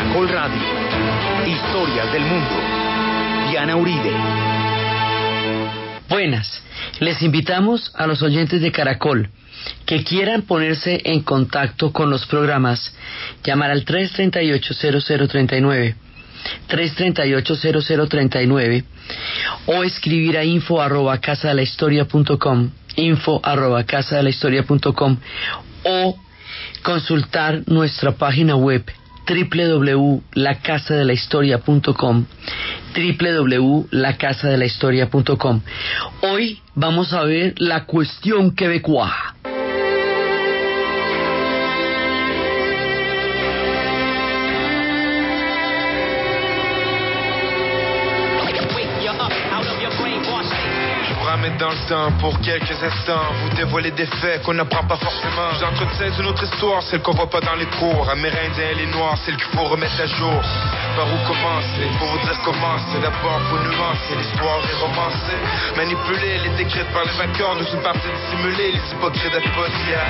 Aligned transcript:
Caracol 0.00 0.28
Radio. 0.30 0.62
Historias 1.46 2.10
del 2.10 2.22
mundo. 2.22 2.56
Diana 3.50 3.76
Uribe. 3.76 4.10
Buenas. 6.08 6.62
Les 7.00 7.20
invitamos 7.20 7.92
a 7.94 8.06
los 8.06 8.22
oyentes 8.22 8.62
de 8.62 8.72
Caracol 8.72 9.28
que 9.84 10.02
quieran 10.02 10.40
ponerse 10.42 11.02
en 11.04 11.20
contacto 11.20 11.92
con 11.92 12.08
los 12.08 12.24
programas, 12.24 12.94
llamar 13.44 13.72
al 13.72 13.84
338-0039, 13.84 15.94
338-0039 16.70 18.84
o 19.66 19.84
escribir 19.84 20.38
a 20.38 20.44
info 20.44 20.80
arroba 20.80 21.20
casa 21.20 21.48
de 21.48 21.56
la 21.56 21.62
historia 21.62 22.06
punto 22.06 22.38
com, 22.38 22.70
info 22.96 23.42
arroba 23.44 23.84
casa 23.84 24.16
de 24.16 24.22
la 24.22 24.30
historia 24.30 24.62
punto 24.62 24.94
com, 24.94 25.18
o 25.84 26.18
consultar 26.82 27.64
nuestra 27.66 28.12
página 28.12 28.56
web 28.56 28.90
www.lacasadelahistoria.com 29.30 32.26
www.lacasadelahistoria.com 32.92 35.60
Hoy 36.22 36.58
vamos 36.74 37.12
a 37.12 37.22
ver 37.24 37.54
la 37.58 37.84
cuestión 37.84 38.54
quebecoa. 38.54 39.36
Dans 51.60 51.68
le 51.68 51.88
temps 51.88 52.10
pour 52.20 52.40
quelques 52.40 52.82
instants 52.82 53.28
Vous 53.42 53.50
dévoiler 53.54 53.90
des 53.90 54.06
faits 54.06 54.42
qu'on 54.42 54.54
n'apprend 54.54 54.82
pas 54.84 54.96
forcément. 54.96 55.52
J'entretiens 55.60 56.10
une 56.18 56.26
autre 56.26 56.42
histoire, 56.42 56.82
celle 56.82 57.02
qu'on 57.02 57.12
voit 57.12 57.28
pas 57.28 57.40
dans 57.40 57.54
les 57.54 57.66
cours. 57.78 58.08
Amérindiens 58.10 58.70
et 58.72 58.74
les 58.74 58.86
noirs, 58.86 59.16
celle 59.24 59.36
qu'il 59.36 59.52
faut 59.52 59.64
remettre 59.64 60.00
à 60.00 60.06
jour. 60.06 60.40
Par 60.96 61.06
où 61.06 61.18
commencer, 61.28 61.84
pour 61.98 62.08
vous 62.08 62.18
dire 62.24 62.38
comment 62.44 62.76
C'est. 62.90 63.00
D'abord 63.00 63.40
faut 63.50 63.58
nuancer, 63.58 64.16
l'histoire 64.16 64.60
est 64.64 64.80
romancée 64.80 65.40
Manipuler, 65.76 66.40
elle 66.40 66.46
est 66.48 66.60
écrite 66.62 66.88
par 66.92 67.04
les 67.04 67.12
vainqueurs 67.12 67.54
Nous 67.56 67.68
une 67.74 67.82
partie 67.82 68.08
dissimulée, 68.08 68.72
les 68.72 68.84
hypocrites 68.92 69.32
de 69.32 69.40
Podia 69.52 70.04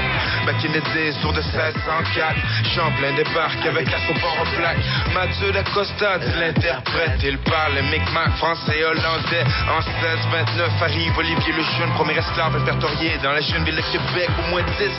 McKinney 0.47 1.13
sur 1.21 1.33
de 1.33 1.43
1604 1.43 2.35
Champlain 2.75 3.13
débarque 3.17 3.67
avec 3.67 3.91
la 3.91 3.99
support 4.07 4.37
en 4.41 4.47
plaque. 4.57 4.79
Mathieu 5.15 5.51
Dacosta 5.53 6.19
l'interprète 6.39 7.19
Il 7.25 7.39
parle 7.39 7.75
micmac, 7.91 8.37
français 8.39 8.79
et 8.79 8.85
hollandais. 8.85 9.45
En 9.67 9.83
1629 9.83 10.83
arrive 10.83 11.19
Olivier 11.19 11.40
le 11.49 11.63
jeune, 11.63 11.91
premier 11.95 12.19
esclave 12.19 12.55
répertorié 12.55 13.17
dans 13.23 13.33
la 13.33 13.41
jeune 13.41 13.65
ville 13.65 13.77
de 13.77 13.81
Québec, 13.81 14.29
au 14.39 14.51
moins 14.51 14.63
10 14.63 14.91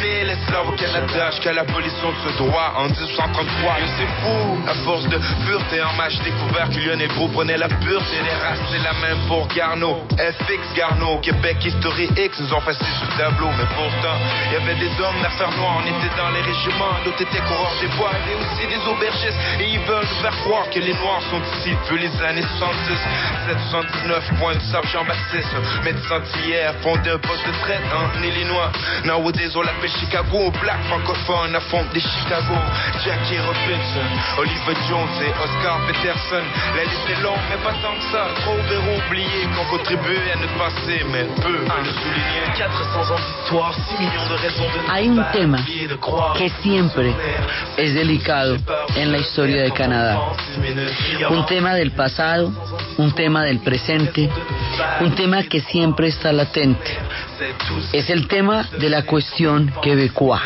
000 0.00 0.30
esclaves 0.30 0.68
au 0.68 0.72
Canada 0.72 1.30
jusqu'à 1.30 1.52
l'abolition 1.52 2.08
de 2.10 2.30
ce 2.30 2.38
droit 2.38 2.72
en 2.76 2.84
1833. 2.84 3.78
Et 3.78 3.88
c'est 3.98 4.08
fou, 4.22 4.58
à 4.66 4.74
force 4.84 5.04
de 5.04 5.18
pureté 5.44 5.82
en 5.82 5.92
match 5.94 6.16
découvert 6.24 6.70
que 6.70 6.80
Lionel 6.80 7.08
Gros 7.08 7.28
prenait 7.28 7.58
la 7.58 7.68
pureté 7.68 8.16
des 8.24 8.36
races, 8.40 8.60
c'est 8.72 8.82
la 8.82 8.94
même 8.94 9.18
pour 9.28 9.46
Garneau. 9.48 10.00
FX 10.16 10.74
Garneau, 10.74 11.18
Québec 11.18 11.56
History 11.64 12.08
X 12.16 12.40
nous 12.40 12.54
ont 12.54 12.60
passé 12.62 12.80
sur 12.80 13.06
le 13.06 13.16
tableau, 13.18 13.48
mais 13.58 13.68
pourtant, 13.76 14.16
il 14.46 14.52
y 14.52 14.56
avait 14.56 14.80
des 14.80 14.92
hommes 15.02 15.20
d'affaires 15.22 15.52
noires, 15.58 15.82
on 15.84 15.86
était 15.86 16.16
dans 16.16 16.30
les 16.30 16.40
régiments, 16.40 16.96
d'autres 17.04 17.22
étaient 17.22 17.44
coureurs 17.44 17.76
des 17.80 17.88
bois, 17.98 18.12
et 18.24 18.34
aussi 18.40 18.66
des 18.66 18.80
aubergistes, 18.88 19.38
et 19.60 19.68
ils 19.68 19.80
veulent 19.84 20.08
nous 20.08 20.22
faire 20.22 20.36
croire 20.48 20.64
que 20.70 20.78
les 20.78 20.94
Noirs 20.94 21.22
sont 21.30 21.42
ici 21.58 21.76
depuis 21.76 22.00
les 22.00 22.12
années 22.24 22.46
70. 22.58 22.96
779 23.46 24.38
points 24.38 24.54
du 24.54 24.64
Jean-Baptiste, 24.92 25.50
médecin 25.92 26.22
hier, 26.46 26.72
fondé 26.82 27.10
un 27.10 27.18
poste 27.18 27.46
de 27.46 27.52
traite 27.62 27.82
en 27.90 28.22
Illinois. 28.22 28.70
Nowadays, 29.04 29.50
on 29.56 29.62
l'appelle 29.62 29.90
Chicago, 29.98 30.52
black 30.62 30.78
francophone 30.88 31.54
affronte 31.56 31.92
des 31.92 32.00
Chicago. 32.00 32.54
Jackie 33.04 33.38
Robinson, 33.38 34.06
Oliver 34.38 34.76
Jones 34.88 35.14
et 35.26 35.32
Oscar 35.42 35.78
Peterson. 35.86 36.44
La 36.76 36.84
liste 36.84 37.10
est 37.10 37.22
longue, 37.22 37.42
mais 37.50 37.58
pas 37.64 37.74
tant 37.82 37.94
que 37.98 38.06
ça. 38.12 38.28
Trop 38.42 38.56
verront 38.68 38.98
oubliés 39.08 39.46
qu'on 39.56 39.76
contribue 39.76 40.22
à 40.32 40.36
notre 40.38 40.58
passé, 40.58 41.04
mais 41.10 41.24
peu 41.42 41.58
à 41.66 41.80
le 41.82 41.90
souligner. 41.90 42.44
400 42.56 43.14
ans 43.14 43.18
d'histoire, 43.18 43.74
6 43.74 43.98
millions 43.98 44.28
de 44.30 44.34
raisons 44.34 44.68
de 44.70 44.92
Hay 44.92 45.08
un 45.08 45.22
tema 45.32 45.58
que 46.38 46.48
siempre 46.62 47.12
es 47.76 47.94
delicado 47.94 48.56
en 48.96 49.10
la 49.10 49.18
historia 49.18 49.62
de 49.62 49.72
Canadá. 49.72 50.20
Un 51.30 51.46
tema 51.46 51.74
del 51.74 51.90
pasado, 51.92 52.52
un 52.98 53.12
tema 53.12 53.44
del 53.44 53.58
presente, 53.60 54.28
un 55.00 55.14
tema 55.14 55.42
que 55.42 55.60
siempre 55.60 55.79
está 56.06 56.32
latente. 56.32 56.98
Es 57.92 58.10
el 58.10 58.28
tema 58.28 58.68
de 58.78 58.88
la 58.90 59.02
cuestión 59.02 59.72
quebecoa. 59.82 60.40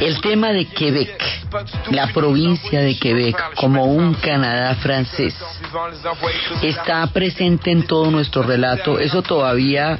El 0.00 0.20
tema 0.20 0.52
de 0.52 0.66
Quebec, 0.66 1.22
la 1.90 2.08
provincia 2.08 2.80
de 2.80 2.98
Quebec, 2.98 3.54
como 3.54 3.84
un 3.84 4.14
Canadá 4.14 4.74
francés, 4.76 5.34
está 6.62 7.06
presente 7.08 7.70
en 7.70 7.84
todo 7.86 8.10
nuestro 8.10 8.42
relato. 8.42 8.98
Eso 8.98 9.22
todavía, 9.22 9.98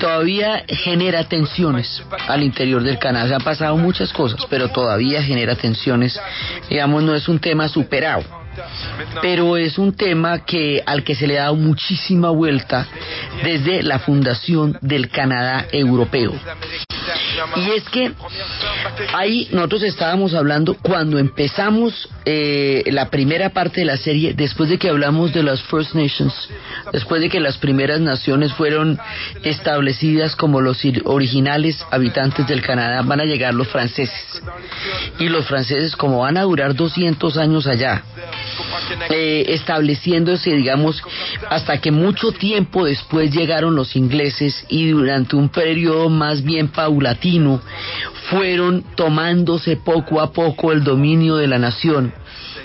todavía 0.00 0.64
genera 0.68 1.24
tensiones 1.24 2.02
al 2.28 2.42
interior 2.42 2.82
del 2.82 2.98
Canadá. 2.98 3.28
Se 3.28 3.34
han 3.34 3.42
pasado 3.42 3.76
muchas 3.76 4.12
cosas, 4.12 4.46
pero 4.48 4.68
todavía 4.68 5.22
genera 5.22 5.54
tensiones. 5.54 6.18
Digamos, 6.68 7.02
no 7.02 7.14
es 7.14 7.28
un 7.28 7.38
tema 7.38 7.68
superado 7.68 8.45
pero 9.22 9.56
es 9.56 9.78
un 9.78 9.94
tema 9.94 10.44
que 10.44 10.82
al 10.84 11.04
que 11.04 11.14
se 11.14 11.26
le 11.26 11.38
ha 11.38 11.44
dado 11.44 11.56
muchísima 11.56 12.30
vuelta 12.30 12.86
desde 13.42 13.82
la 13.82 13.98
fundación 13.98 14.78
del 14.80 15.08
Canadá 15.08 15.66
europeo. 15.72 16.32
Y 17.56 17.70
es 17.70 17.88
que 17.88 18.12
ahí 19.12 19.48
nosotros 19.50 19.82
estábamos 19.82 20.34
hablando 20.34 20.74
cuando 20.74 21.18
empezamos 21.18 22.08
eh, 22.24 22.84
la 22.86 23.08
primera 23.10 23.50
parte 23.50 23.80
de 23.80 23.86
la 23.86 23.96
serie, 23.96 24.34
después 24.34 24.68
de 24.68 24.78
que 24.78 24.88
hablamos 24.88 25.32
de 25.32 25.42
las 25.42 25.62
First 25.62 25.94
Nations, 25.94 26.48
después 26.92 27.20
de 27.20 27.28
que 27.28 27.40
las 27.40 27.58
primeras 27.58 28.00
naciones 28.00 28.52
fueron 28.52 28.98
establecidas 29.42 30.36
como 30.36 30.60
los 30.60 30.82
originales 31.04 31.84
habitantes 31.90 32.46
del 32.46 32.62
Canadá, 32.62 33.02
van 33.02 33.20
a 33.20 33.24
llegar 33.24 33.54
los 33.54 33.68
franceses. 33.68 34.42
Y 35.18 35.28
los 35.28 35.46
franceses, 35.46 35.96
como 35.96 36.20
van 36.20 36.36
a 36.36 36.42
durar 36.42 36.74
200 36.74 37.36
años 37.38 37.66
allá, 37.66 38.02
eh, 39.10 39.46
estableciéndose, 39.48 40.50
digamos, 40.52 41.02
hasta 41.48 41.80
que 41.80 41.90
mucho 41.90 42.32
tiempo 42.32 42.84
después 42.84 43.32
llegaron 43.32 43.74
los 43.74 43.96
ingleses 43.96 44.64
y 44.68 44.90
durante 44.90 45.36
un 45.36 45.48
periodo 45.48 46.08
más 46.08 46.42
bien 46.42 46.68
paulatino 46.68 47.15
fueron 48.30 48.84
tomándose 48.94 49.76
poco 49.76 50.20
a 50.20 50.32
poco 50.32 50.72
el 50.72 50.82
dominio 50.84 51.36
de 51.36 51.46
la 51.46 51.58
nación 51.58 52.12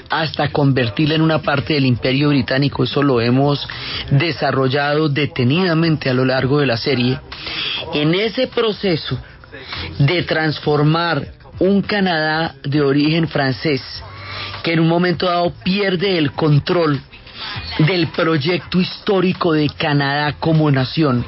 hasta 0.09 0.51
convertirla 0.51 1.15
en 1.15 1.21
una 1.21 1.41
parte 1.41 1.73
del 1.73 1.85
imperio 1.85 2.29
británico. 2.29 2.83
Eso 2.83 3.01
lo 3.01 3.21
hemos 3.21 3.65
desarrollado 4.11 5.07
detenidamente 5.07 6.09
a 6.09 6.13
lo 6.13 6.25
largo 6.25 6.59
de 6.59 6.67
la 6.67 6.77
serie. 6.77 7.17
En 7.93 8.13
ese 8.13 8.47
proceso 8.47 9.17
de 9.99 10.23
transformar 10.23 11.25
un 11.59 11.81
Canadá 11.81 12.55
de 12.63 12.81
origen 12.81 13.27
francés 13.27 13.81
que 14.63 14.73
en 14.73 14.79
un 14.79 14.87
momento 14.87 15.27
dado 15.27 15.53
pierde 15.63 16.17
el 16.17 16.31
control 16.31 16.99
del 17.79 18.07
proyecto 18.07 18.79
histórico 18.79 19.53
de 19.53 19.69
Canadá 19.69 20.33
como 20.39 20.69
nación, 20.69 21.25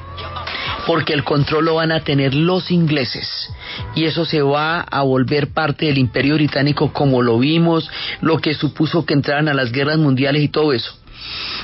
porque 0.86 1.14
el 1.14 1.24
control 1.24 1.66
lo 1.66 1.76
van 1.76 1.92
a 1.92 2.02
tener 2.02 2.34
los 2.34 2.72
ingleses 2.72 3.50
y 3.96 4.06
eso 4.06 4.26
se 4.26 4.42
va 4.42 4.82
a 4.82 5.02
volver 5.04 5.54
parte 5.54 5.86
del 5.86 5.98
imperio 5.98 6.36
británico 6.36 6.92
como 6.94 7.22
lo 7.22 7.40
vimos, 7.40 7.90
lo 8.22 8.38
que 8.38 8.54
supuso 8.54 9.06
que 9.06 9.14
entraran 9.14 9.48
a 9.48 9.54
las 9.54 9.72
guerras 9.72 9.98
mundiales 9.98 10.44
y 10.44 10.50
todo 10.50 10.74
eso. 10.74 10.98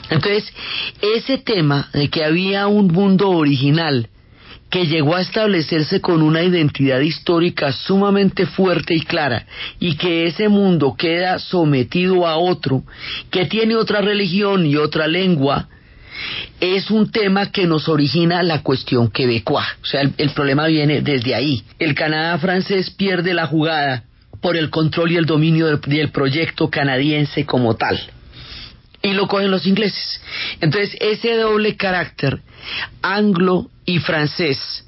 Entonces, 0.09 0.52
ese 1.02 1.38
tema 1.38 1.90
de 1.94 2.09
que 2.09 2.24
había 2.24 2.68
un 2.68 2.88
mundo 2.88 3.29
original 3.29 4.09
que 4.69 4.85
llegó 4.85 5.16
a 5.16 5.22
establecerse 5.22 6.00
con 6.00 6.22
una 6.22 6.44
identidad 6.44 7.00
histórica 7.00 7.72
sumamente 7.72 8.46
fuerte 8.46 8.94
y 8.94 9.02
clara, 9.02 9.47
y 9.79 9.96
que 9.96 10.28
ese 10.28 10.47
mundo 10.47 10.96
queda 10.97 11.40
sometido 11.40 12.28
a 12.28 12.38
otro, 12.38 12.84
que 13.32 13.46
tiene 13.46 13.76
otra 13.76 14.02
religión 14.02 14.66
y 14.66 14.76
otra 14.76 15.08
lengua, 15.08 15.67
es 16.60 16.92
un 16.92 17.12
tema 17.12 17.52
que 17.52 17.66
nos 17.66 17.88
origina 17.88 18.44
la 18.44 18.62
cuestión 18.62 19.10
quebecoa. 19.10 19.66
O 19.82 19.86
sea, 19.86 20.02
el, 20.02 20.30
problema 20.32 20.68
viene 20.68 21.02
desde 21.02 21.36
ahí. 21.36 21.64
El 21.80 21.96
Canadá 21.96 22.38
francés 22.38 22.90
pierde 22.90 23.34
la 23.34 23.48
jugada 23.48 24.04
por 24.42 24.56
el 24.56 24.70
control 24.70 25.12
y 25.12 25.18
el 25.18 25.26
dominio 25.26 25.78
del 25.78 26.12
proyecto 26.12 26.70
canadiense 26.70 27.46
como 27.46 27.76
tal 27.76 28.00
y 29.02 29.14
lo 29.14 29.28
cogen 29.28 29.52
los 29.52 29.66
ingleses. 29.66 30.22
Entonces, 30.62 30.96
ese 31.00 31.36
doble 31.36 31.76
carácter 31.76 32.42
anglo 33.02 33.70
y 33.86 34.00
francés 34.00 34.86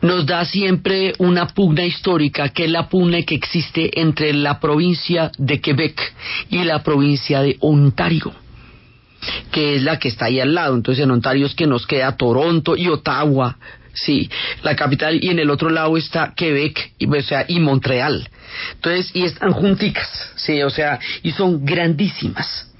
nos 0.00 0.24
da 0.24 0.44
siempre 0.44 1.12
una 1.18 1.48
pugna 1.48 1.84
histórica, 1.84 2.48
que 2.48 2.64
es 2.64 2.70
la 2.70 2.88
pugna 2.88 3.22
que 3.22 3.34
existe 3.34 4.00
entre 4.00 4.32
la 4.32 4.58
provincia 4.58 5.30
de 5.36 5.60
Quebec 5.60 6.14
y 6.48 6.64
la 6.64 6.82
provincia 6.82 7.42
de 7.42 7.56
Ontario 7.60 8.32
que 9.50 9.76
es 9.76 9.82
la 9.82 9.98
que 9.98 10.08
está 10.08 10.26
ahí 10.26 10.40
al 10.40 10.54
lado. 10.54 10.74
Entonces 10.74 11.04
en 11.04 11.10
Ontario 11.10 11.46
es 11.46 11.54
que 11.54 11.66
nos 11.66 11.86
queda 11.86 12.16
Toronto 12.16 12.76
y 12.76 12.88
Ottawa, 12.88 13.56
sí, 13.96 14.30
la 14.62 14.76
capital, 14.76 15.18
y 15.22 15.30
en 15.30 15.38
el 15.38 15.50
otro 15.50 15.70
lado 15.70 15.96
está 15.96 16.34
Quebec, 16.34 16.92
y, 16.98 17.06
o 17.06 17.22
sea, 17.22 17.44
y 17.48 17.60
Montreal. 17.60 18.28
Entonces, 18.74 19.10
y 19.14 19.24
están 19.24 19.52
junticas, 19.52 20.08
sí, 20.36 20.62
o 20.62 20.70
sea, 20.70 20.98
y 21.22 21.32
son 21.32 21.64
grandísimas. 21.64 22.72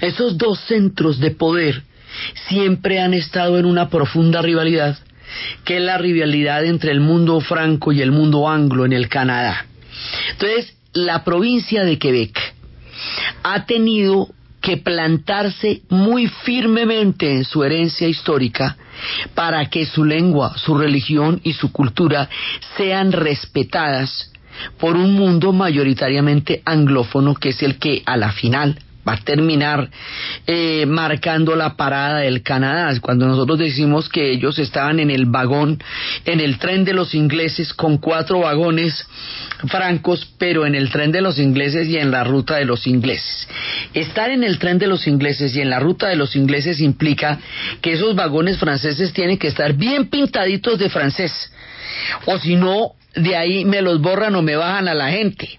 Esos 0.00 0.36
dos 0.36 0.60
centros 0.60 1.18
de 1.20 1.30
poder 1.30 1.82
siempre 2.48 3.00
han 3.00 3.14
estado 3.14 3.58
en 3.58 3.64
una 3.64 3.88
profunda 3.88 4.42
rivalidad, 4.42 4.98
que 5.64 5.78
es 5.78 5.82
la 5.82 5.98
rivalidad 5.98 6.64
entre 6.64 6.92
el 6.92 7.00
mundo 7.00 7.40
franco 7.40 7.92
y 7.92 8.02
el 8.02 8.12
mundo 8.12 8.48
anglo 8.48 8.84
en 8.84 8.92
el 8.92 9.08
Canadá. 9.08 9.66
Entonces, 10.32 10.74
la 10.92 11.24
provincia 11.24 11.84
de 11.84 11.98
Quebec 11.98 12.38
ha 13.42 13.66
tenido 13.66 14.28
que 14.64 14.78
plantarse 14.78 15.82
muy 15.90 16.26
firmemente 16.26 17.30
en 17.30 17.44
su 17.44 17.62
herencia 17.62 18.08
histórica 18.08 18.78
para 19.34 19.66
que 19.66 19.84
su 19.84 20.06
lengua, 20.06 20.56
su 20.56 20.74
religión 20.74 21.38
y 21.44 21.52
su 21.52 21.70
cultura 21.70 22.30
sean 22.74 23.12
respetadas 23.12 24.32
por 24.80 24.96
un 24.96 25.12
mundo 25.12 25.52
mayoritariamente 25.52 26.62
anglófono 26.64 27.34
que 27.34 27.50
es 27.50 27.62
el 27.62 27.76
que 27.76 28.02
a 28.06 28.16
la 28.16 28.32
final 28.32 28.78
va 29.06 29.14
a 29.14 29.16
terminar 29.18 29.90
eh, 30.46 30.86
marcando 30.86 31.54
la 31.56 31.76
parada 31.76 32.20
del 32.20 32.42
Canadá. 32.42 32.92
Cuando 33.00 33.26
nosotros 33.26 33.58
decimos 33.58 34.08
que 34.08 34.32
ellos 34.32 34.58
estaban 34.58 35.00
en 35.00 35.10
el 35.10 35.26
vagón, 35.26 35.82
en 36.24 36.40
el 36.40 36.58
tren 36.58 36.84
de 36.84 36.94
los 36.94 37.14
ingleses 37.14 37.74
con 37.74 37.98
cuatro 37.98 38.40
vagones 38.40 39.06
francos, 39.68 40.28
pero 40.38 40.66
en 40.66 40.74
el 40.74 40.90
tren 40.90 41.12
de 41.12 41.20
los 41.20 41.38
ingleses 41.38 41.88
y 41.88 41.98
en 41.98 42.10
la 42.10 42.24
ruta 42.24 42.56
de 42.56 42.64
los 42.64 42.86
ingleses. 42.86 43.48
Estar 43.92 44.30
en 44.30 44.44
el 44.44 44.58
tren 44.58 44.78
de 44.78 44.86
los 44.86 45.06
ingleses 45.06 45.54
y 45.54 45.60
en 45.60 45.70
la 45.70 45.80
ruta 45.80 46.08
de 46.08 46.16
los 46.16 46.36
ingleses 46.36 46.80
implica 46.80 47.38
que 47.80 47.92
esos 47.92 48.14
vagones 48.14 48.58
franceses 48.58 49.12
tienen 49.12 49.38
que 49.38 49.48
estar 49.48 49.74
bien 49.74 50.08
pintaditos 50.08 50.78
de 50.78 50.90
francés. 50.90 51.52
O 52.26 52.38
si 52.38 52.56
no, 52.56 52.92
de 53.14 53.36
ahí 53.36 53.64
me 53.64 53.82
los 53.82 54.00
borran 54.00 54.34
o 54.34 54.42
me 54.42 54.56
bajan 54.56 54.88
a 54.88 54.94
la 54.94 55.10
gente. 55.10 55.58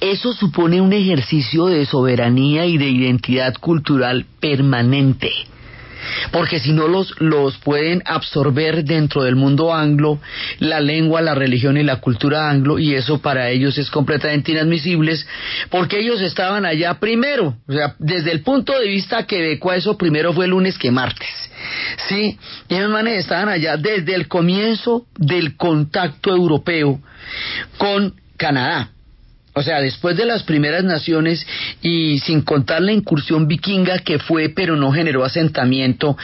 Eso 0.00 0.32
supone 0.32 0.80
un 0.80 0.92
ejercicio 0.92 1.66
de 1.66 1.86
soberanía 1.86 2.66
y 2.66 2.78
de 2.78 2.88
identidad 2.88 3.54
cultural 3.54 4.26
permanente. 4.40 5.30
Porque 6.30 6.60
si 6.60 6.72
no 6.72 6.88
los, 6.88 7.20
los 7.20 7.56
pueden 7.58 8.02
absorber 8.04 8.84
dentro 8.84 9.22
del 9.22 9.36
mundo 9.36 9.74
anglo, 9.74 10.20
la 10.58 10.80
lengua, 10.80 11.22
la 11.22 11.34
religión 11.34 11.76
y 11.76 11.82
la 11.82 11.96
cultura 11.96 12.48
anglo, 12.50 12.78
y 12.78 12.94
eso 12.94 13.20
para 13.20 13.50
ellos 13.50 13.76
es 13.78 13.90
completamente 13.90 14.52
inadmisible, 14.52 15.16
porque 15.70 16.00
ellos 16.00 16.20
estaban 16.20 16.64
allá 16.64 16.94
primero. 17.00 17.56
O 17.66 17.72
sea, 17.72 17.94
desde 17.98 18.32
el 18.32 18.42
punto 18.42 18.78
de 18.78 18.88
vista 18.88 19.26
quebecoa, 19.26 19.76
eso 19.76 19.96
primero 19.96 20.32
fue 20.32 20.46
lunes 20.46 20.78
que 20.78 20.90
martes. 20.90 21.28
Sí, 22.08 22.38
manes 22.68 23.20
estaban 23.20 23.48
allá 23.48 23.76
desde 23.76 24.14
el 24.14 24.28
comienzo 24.28 25.06
del 25.16 25.56
contacto 25.56 26.30
europeo 26.30 27.00
con 27.78 28.14
Canadá. 28.36 28.90
O 29.58 29.62
sea, 29.62 29.80
después 29.80 30.18
de 30.18 30.26
las 30.26 30.42
primeras 30.42 30.84
naciones 30.84 31.46
y 31.80 32.18
sin 32.18 32.42
contar 32.42 32.82
la 32.82 32.92
incursión 32.92 33.48
vikinga 33.48 34.00
que 34.00 34.18
fue 34.18 34.50
pero 34.50 34.76
no 34.76 34.92
generó 34.92 35.24
asentamiento 35.24 36.14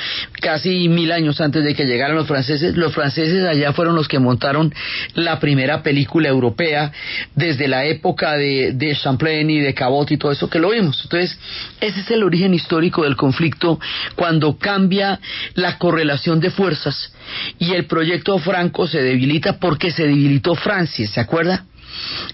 casi 0.42 0.86
mil 0.90 1.10
años 1.10 1.40
antes 1.40 1.64
de 1.64 1.74
que 1.74 1.86
llegaran 1.86 2.14
los 2.14 2.28
franceses, 2.28 2.76
los 2.76 2.92
franceses 2.92 3.42
allá 3.46 3.72
fueron 3.72 3.94
los 3.94 4.06
que 4.06 4.18
montaron 4.18 4.74
la 5.14 5.40
primera 5.40 5.82
película 5.82 6.28
europea 6.28 6.92
desde 7.34 7.68
la 7.68 7.86
época 7.86 8.34
de, 8.34 8.72
de 8.74 8.94
Champlain 8.94 9.48
y 9.48 9.60
de 9.60 9.72
Cabot 9.72 10.10
y 10.10 10.18
todo 10.18 10.30
eso 10.30 10.50
que 10.50 10.58
lo 10.58 10.68
vimos. 10.68 11.00
Entonces, 11.02 11.38
ese 11.80 12.00
es 12.00 12.10
el 12.10 12.24
origen 12.24 12.52
histórico 12.52 13.04
del 13.04 13.16
conflicto 13.16 13.80
cuando 14.14 14.58
cambia 14.58 15.20
la 15.54 15.78
correlación 15.78 16.38
de 16.38 16.50
fuerzas 16.50 17.14
y 17.58 17.72
el 17.72 17.86
proyecto 17.86 18.38
franco 18.40 18.86
se 18.86 19.00
debilita 19.00 19.58
porque 19.58 19.90
se 19.90 20.02
debilitó 20.02 20.54
Francia, 20.54 21.08
¿se 21.08 21.18
acuerda? 21.18 21.64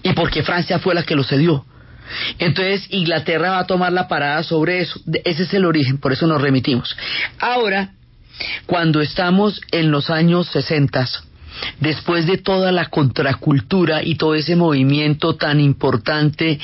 Y 0.03 0.13
porque 0.13 0.43
Francia 0.43 0.79
fue 0.79 0.95
la 0.95 1.03
que 1.03 1.15
lo 1.15 1.23
cedió. 1.23 1.65
Entonces 2.39 2.87
Inglaterra 2.89 3.51
va 3.51 3.59
a 3.59 3.67
tomar 3.67 3.91
la 3.93 4.07
parada 4.07 4.43
sobre 4.43 4.79
eso. 4.79 4.99
Ese 5.23 5.43
es 5.43 5.53
el 5.53 5.65
origen, 5.65 5.99
por 5.99 6.11
eso 6.11 6.27
nos 6.27 6.41
remitimos. 6.41 6.95
Ahora, 7.39 7.91
cuando 8.65 9.01
estamos 9.01 9.61
en 9.71 9.91
los 9.91 10.09
años 10.09 10.47
60, 10.47 11.07
después 11.79 12.25
de 12.25 12.37
toda 12.37 12.71
la 12.71 12.85
contracultura 12.85 14.03
y 14.03 14.15
todo 14.15 14.35
ese 14.35 14.55
movimiento 14.55 15.35
tan 15.35 15.59
importante 15.59 16.59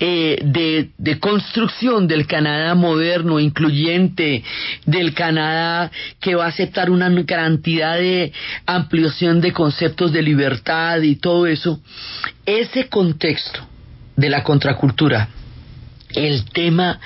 eh, 0.00 0.38
de, 0.44 1.18
construcción 1.18 2.06
del 2.08 2.26
Canadá 2.26 2.74
moderno, 2.74 3.40
incluyente, 3.40 4.42
del 4.84 5.14
Canadá 5.14 5.90
que 6.20 6.34
va 6.34 6.46
a 6.46 6.48
aceptar 6.48 6.90
una 6.90 7.10
cantidad 7.24 7.96
de 7.96 8.32
ampliación 8.66 9.40
de 9.40 9.52
conceptos 9.52 10.12
de 10.12 10.22
libertad 10.22 11.00
y 11.02 11.16
todo 11.16 11.46
eso, 11.46 11.80
ese 12.44 12.88
contexto 12.88 13.60
de 14.16 14.30
la 14.30 14.42
contracultura 14.42 15.28
el 16.14 16.44
tema 16.44 17.00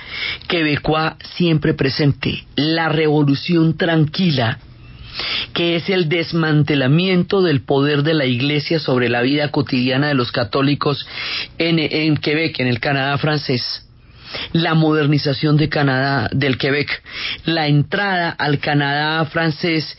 quebecois 0.46 1.12
siempre 1.36 1.74
presente, 1.74 2.44
la 2.56 2.88
revolución 2.88 3.76
tranquila, 3.76 4.58
que 5.53 5.76
es 5.76 5.88
el 5.91 6.09
desmantelamiento 6.09 7.43
del 7.43 7.62
poder 7.62 8.03
de 8.03 8.15
la 8.15 8.26
Iglesia 8.26 8.79
sobre 8.79 9.09
la 9.09 9.23
vida 9.23 9.50
cotidiana 9.50 10.09
de 10.09 10.15
los 10.15 10.32
católicos 10.32 11.06
en, 11.59 12.17
Quebec, 12.17 12.61
en 12.61 12.67
el 12.67 12.81
Canadá 12.81 13.17
francés 13.19 13.85
la 14.53 14.75
modernización 14.75 15.56
de 15.56 15.69
Canadá, 15.69 16.29
del 16.32 16.59
Quebec, 16.59 17.03
la 17.44 17.67
entrada 17.67 18.31
al 18.31 18.59
Canadá 18.59 19.25
francés, 19.26 19.97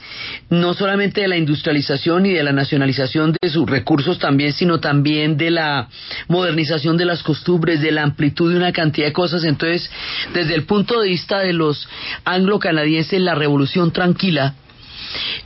no 0.49 0.73
solamente 0.73 1.21
de 1.21 1.27
la 1.27 1.37
industrialización 1.37 2.25
y 2.25 2.33
de 2.33 2.43
la 2.43 2.51
nacionalización 2.51 3.35
de 3.41 3.49
sus 3.49 3.69
recursos 3.69 4.19
también, 4.19 4.53
sino 4.53 4.79
también 4.79 5.37
de 5.37 5.51
la 5.51 5.89
modernización 6.27 6.97
de 6.97 7.05
las 7.05 7.23
costumbres, 7.23 7.81
de 7.81 7.91
la 7.91 8.03
amplitud 8.03 8.51
de 8.51 8.57
una 8.57 8.71
cantidad 8.71 9.07
de 9.07 9.13
cosas. 9.13 9.43
Entonces, 9.43 9.89
desde 10.33 10.55
el 10.55 10.63
punto 10.63 11.01
de 11.01 11.09
vista 11.09 11.39
de 11.39 11.53
los 11.53 11.87
anglo-canadienses, 12.25 13.19
la 13.21 13.35
revolución 13.35 13.91
tranquila, 13.91 14.55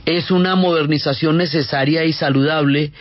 es 0.04 0.30
una 0.30 0.54
modernización 0.54 1.36
necesaria 1.36 2.04
y 2.04 2.12
saludable 2.12 2.92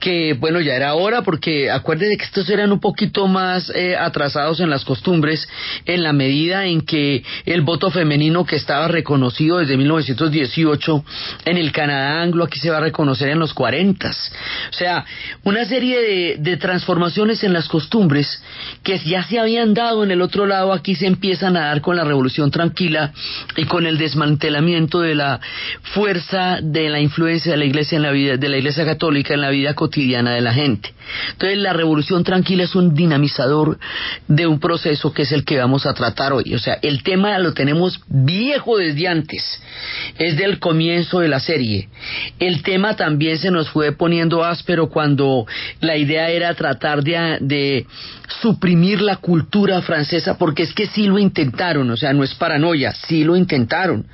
que 0.00 0.32
bueno 0.32 0.60
ya 0.60 0.74
era 0.74 0.94
hora 0.94 1.22
porque 1.22 1.70
acuérdense 1.70 2.16
que 2.16 2.24
estos 2.24 2.48
eran 2.48 2.72
un 2.72 2.80
poquito 2.80 3.28
más 3.28 3.70
eh, 3.74 3.96
atrasados 3.96 4.58
en 4.60 4.70
las 4.70 4.84
costumbres 4.84 5.46
en 5.84 6.02
la 6.02 6.12
medida 6.12 6.64
en 6.64 6.80
que 6.80 7.22
el 7.44 7.60
voto 7.60 7.90
femenino 7.90 8.44
que 8.46 8.56
estaba 8.56 8.88
reconocido 8.88 9.58
desde 9.58 9.76
1918 9.76 11.04
en 11.44 11.56
el 11.58 11.70
Canadá 11.70 12.22
anglo 12.22 12.44
aquí 12.44 12.58
se 12.58 12.70
va 12.70 12.78
a 12.78 12.80
reconocer 12.80 13.28
en 13.28 13.38
los 13.38 13.52
40 13.52 14.08
o 14.08 14.72
sea 14.72 15.04
una 15.44 15.66
serie 15.66 16.38
de, 16.38 16.56
transformaciones 16.56 17.44
en 17.44 17.52
las 17.52 17.68
costumbres 17.68 18.42
que 18.82 18.98
ya 18.98 19.22
se 19.22 19.38
habían 19.38 19.74
dado 19.74 20.02
en 20.02 20.10
el 20.10 20.22
otro 20.22 20.46
lado 20.46 20.72
aquí 20.72 20.94
se 20.94 21.06
empiezan 21.06 21.56
a 21.56 21.66
dar 21.66 21.80
con 21.82 21.96
la 21.96 22.04
revolución 22.04 22.50
tranquila 22.50 23.12
y 23.56 23.66
con 23.66 23.86
el 23.86 23.98
desmantelamiento 23.98 25.00
de 25.00 25.14
la 25.14 25.40
fuerza 25.94 26.58
de 26.62 26.88
la 26.88 27.00
influencia 27.00 27.52
de 27.52 27.58
la 27.58 27.64
iglesia 27.66 27.96
en 27.96 28.02
la 28.02 28.12
vida 28.12 28.36
de 28.38 28.48
la 28.48 28.56
iglesia 28.56 28.86
católica 28.86 29.34
en 29.34 29.42
la 29.42 29.50
vida 29.50 29.74
cotidiana 29.74 29.89
cotidiana 29.90 30.34
de 30.34 30.40
la 30.40 30.52
gente. 30.52 30.94
Entonces 31.32 31.58
la 31.58 31.72
revolución 31.72 32.22
tranquila 32.22 32.62
es 32.62 32.76
un 32.76 32.94
dinamizador 32.94 33.78
de 34.28 34.46
un 34.46 34.60
proceso 34.60 35.12
que 35.12 35.22
es 35.22 35.32
el 35.32 35.44
que 35.44 35.58
vamos 35.58 35.84
a 35.84 35.94
tratar 35.94 36.32
hoy. 36.32 36.54
O 36.54 36.58
sea, 36.58 36.78
el 36.82 37.02
tema 37.02 37.36
lo 37.38 37.52
tenemos 37.52 38.00
viejo 38.06 38.78
desde 38.78 39.08
antes, 39.08 39.60
es 40.16 40.36
del 40.36 40.60
comienzo 40.60 41.18
de 41.20 41.28
la 41.28 41.40
serie. 41.40 41.88
El 42.38 42.62
tema 42.62 42.94
también 42.94 43.38
se 43.38 43.50
nos 43.50 43.68
fue 43.70 43.92
poniendo 43.92 44.44
áspero 44.44 44.88
cuando 44.88 45.46
la 45.80 45.96
idea 45.96 46.30
era 46.30 46.54
tratar 46.54 47.02
de, 47.02 47.86
suprimir 48.40 49.00
la 49.00 49.16
cultura 49.16 49.82
francesa, 49.82 50.38
porque 50.38 50.62
es 50.62 50.72
que 50.72 50.86
sí 50.86 51.06
lo 51.06 51.18
intentaron, 51.18 51.90
o 51.90 51.96
sea, 51.96 52.12
no 52.12 52.22
es 52.22 52.32
paranoia, 52.34 52.94
sí 53.08 53.24
lo 53.24 53.34
intentaron. 53.34 54.06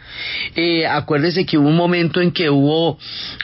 Eh, 0.55 0.87
acuérdese 0.87 1.45
que 1.45 1.59
hubo 1.59 1.69
un 1.69 1.77
momento 1.77 2.23
en 2.23 2.33
que 2.33 2.49
hubo 2.49 2.99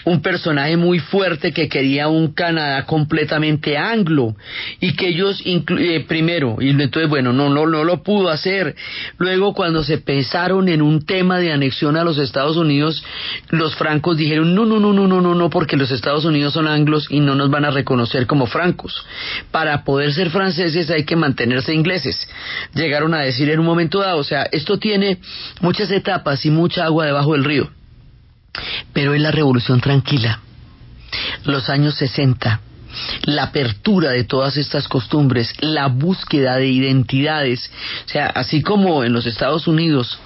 un 0.07 0.23
personaje 0.23 0.79
muy 0.79 0.99
fuerte 0.99 1.53
que 1.53 1.69
quería 1.69 2.09
un 2.23 2.33
Canadá 2.33 2.87
completamente 2.87 3.77
anglo 3.77 4.37
y 4.81 4.95
que 4.95 5.09
ellos 5.09 5.43
eh, 5.45 6.05
primero 6.07 6.57
y 6.61 6.71
entonces 6.71 7.09
bueno 7.09 7.33
no 7.33 7.49
no 7.51 7.67
no 7.67 7.85
lo 7.85 8.03
pudo 8.03 8.29
hacer. 8.29 8.75
Luego 9.19 9.55
cuando 9.55 9.83
se 9.83 9.99
pensaron 9.99 10.69
en 10.69 10.83
un 10.83 11.05
tema 11.05 11.39
de 11.39 11.53
anexión 11.53 11.97
a 11.97 12.05
los 12.05 12.19
Estados 12.19 12.57
Unidos 12.57 13.05
los 13.51 13.75
francos 13.77 14.17
dijeron 14.17 14.55
no 14.55 14.65
no 14.65 14.79
no 14.79 14.93
no 14.93 15.07
no 15.07 15.21
no 15.21 15.35
no 15.35 15.51
porque 15.51 15.77
los 15.77 15.91
Estados 15.91 16.25
Unidos 16.25 16.55
son 16.55 16.67
anglos 16.67 17.07
y 17.11 17.21
no 17.21 17.35
nos 17.35 17.51
van 17.51 17.65
a 17.65 17.71
reconocer 17.71 18.27
como 18.27 18.47
francos. 18.47 19.05
Para 19.51 19.85
poder 19.85 20.13
ser 20.13 20.31
franceses 20.31 20.91
hay 20.91 21.05
que 21.05 21.17
mantenerse 21.17 21.75
ingleses. 21.75 22.29
Llegaron 22.75 23.15
a 23.15 23.21
decir 23.21 23.51
en 23.51 23.61
un 23.61 23.67
momento 23.67 24.01
dado 24.01 24.19
o 24.19 24.25
sea 24.25 24.49
esto 24.53 24.79
tiene 24.79 25.19
muchas 25.61 25.91
etapas 25.91 26.45
y 26.47 26.51
mucha 26.51 26.85
agua 26.85 27.07
debajo 27.07 27.33
del 27.33 27.45
río. 27.45 27.71
Pero 28.93 29.15
es 29.15 29.21
la 29.21 29.31
revolución 29.31 29.81
tranquila 29.81 30.41
los 31.45 31.69
años 31.69 31.95
60 31.97 32.61
la 33.25 33.45
apertura 33.45 34.11
de 34.11 34.25
todas 34.25 34.57
estas 34.57 34.89
costumbres, 34.89 35.53
la 35.61 35.87
búsqueda 35.87 36.57
de 36.57 36.69
identidades. 36.69 37.71
O 38.07 38.09
sea, 38.09 38.27
así 38.27 38.63
como 38.63 39.05
en 39.05 39.13
los 39.13 39.27
Estados 39.27 39.67
Unidos 39.67 40.19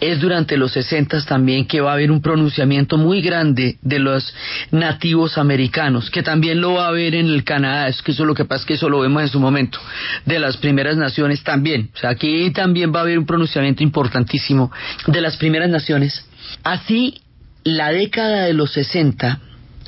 es 0.00 0.20
durante 0.20 0.56
los 0.56 0.72
60 0.72 1.24
también 1.24 1.66
que 1.66 1.80
va 1.80 1.90
a 1.90 1.94
haber 1.94 2.10
un 2.10 2.20
pronunciamiento 2.20 2.96
muy 2.96 3.22
grande 3.22 3.78
de 3.82 3.98
los 3.98 4.34
nativos 4.70 5.38
americanos, 5.38 6.10
que 6.10 6.22
también 6.22 6.60
lo 6.60 6.74
va 6.74 6.86
a 6.86 6.88
haber 6.88 7.14
en 7.14 7.26
el 7.26 7.44
Canadá, 7.44 7.88
es 7.88 8.02
que 8.02 8.12
eso 8.12 8.24
lo 8.24 8.34
que 8.34 8.44
pasa 8.44 8.62
es 8.62 8.66
que 8.66 8.74
eso 8.74 8.88
lo 8.88 9.00
vemos 9.00 9.22
en 9.22 9.28
su 9.28 9.40
momento, 9.40 9.78
de 10.24 10.38
las 10.38 10.56
primeras 10.56 10.96
naciones 10.96 11.42
también. 11.42 11.90
O 11.94 11.98
sea, 11.98 12.10
aquí 12.10 12.50
también 12.50 12.92
va 12.94 13.00
a 13.00 13.02
haber 13.02 13.18
un 13.18 13.26
pronunciamiento 13.26 13.82
importantísimo 13.82 14.70
de 15.06 15.20
las 15.20 15.36
primeras 15.36 15.68
naciones. 15.68 16.24
Así, 16.62 17.20
la 17.64 17.92
década 17.92 18.44
de 18.44 18.54
los 18.54 18.72
60 18.72 19.40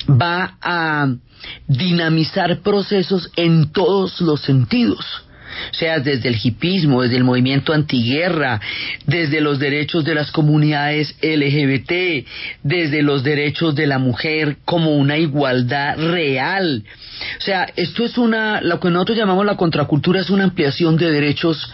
va 0.08 0.56
a 0.60 1.14
dinamizar 1.66 2.60
procesos 2.60 3.30
en 3.36 3.72
todos 3.72 4.20
los 4.20 4.40
sentidos 4.42 5.04
sea 5.72 6.00
desde 6.00 6.28
el 6.28 6.36
hipismo, 6.42 7.02
desde 7.02 7.16
el 7.16 7.24
movimiento 7.24 7.72
antiguerra, 7.72 8.60
desde 9.06 9.40
los 9.40 9.58
derechos 9.58 10.04
de 10.04 10.14
las 10.14 10.30
comunidades 10.30 11.14
LGBT, 11.22 12.26
desde 12.62 13.02
los 13.02 13.22
derechos 13.22 13.74
de 13.74 13.86
la 13.86 13.98
mujer 13.98 14.58
como 14.64 14.96
una 14.96 15.18
igualdad 15.18 15.96
real. 15.98 16.84
O 17.38 17.40
sea, 17.40 17.68
esto 17.76 18.04
es 18.04 18.18
una, 18.18 18.60
lo 18.60 18.80
que 18.80 18.90
nosotros 18.90 19.18
llamamos 19.18 19.46
la 19.46 19.56
contracultura 19.56 20.20
es 20.20 20.30
una 20.30 20.44
ampliación 20.44 20.96
de 20.96 21.10
derechos 21.10 21.72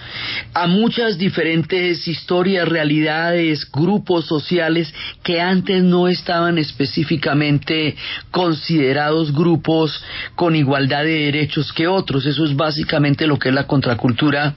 a 0.55 0.67
muchas 0.67 1.19
diferentes 1.19 2.07
historias, 2.07 2.69
realidades, 2.69 3.71
grupos 3.71 4.27
sociales 4.27 4.93
que 5.23 5.41
antes 5.41 5.83
no 5.83 6.09
estaban 6.09 6.59
específicamente 6.59 7.97
considerados 8.31 9.33
grupos 9.33 10.03
con 10.35 10.57
igualdad 10.57 11.05
de 11.05 11.25
derechos 11.27 11.73
que 11.73 11.87
otros. 11.87 12.27
Eso 12.27 12.45
es 12.45 12.55
básicamente 12.57 13.27
lo 13.27 13.39
que 13.39 13.49
es 13.49 13.55
la 13.55 13.67
contracultura 13.69 14.57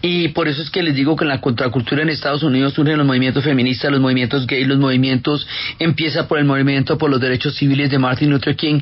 y 0.00 0.28
por 0.28 0.48
eso 0.48 0.62
es 0.62 0.70
que 0.70 0.82
les 0.82 0.94
digo 0.94 1.14
que 1.16 1.24
en 1.24 1.28
la 1.28 1.42
contracultura 1.42 2.02
en 2.02 2.08
Estados 2.08 2.42
Unidos 2.42 2.72
surgen 2.72 2.96
los 2.96 3.06
movimientos 3.06 3.44
feministas, 3.44 3.90
los 3.90 4.00
movimientos 4.00 4.46
gay, 4.46 4.64
los 4.64 4.78
movimientos, 4.78 5.46
empieza 5.78 6.26
por 6.26 6.38
el 6.38 6.46
movimiento 6.46 6.96
por 6.96 7.10
los 7.10 7.20
derechos 7.20 7.56
civiles 7.56 7.90
de 7.90 7.98
Martin 7.98 8.30
Luther 8.30 8.56
King. 8.56 8.80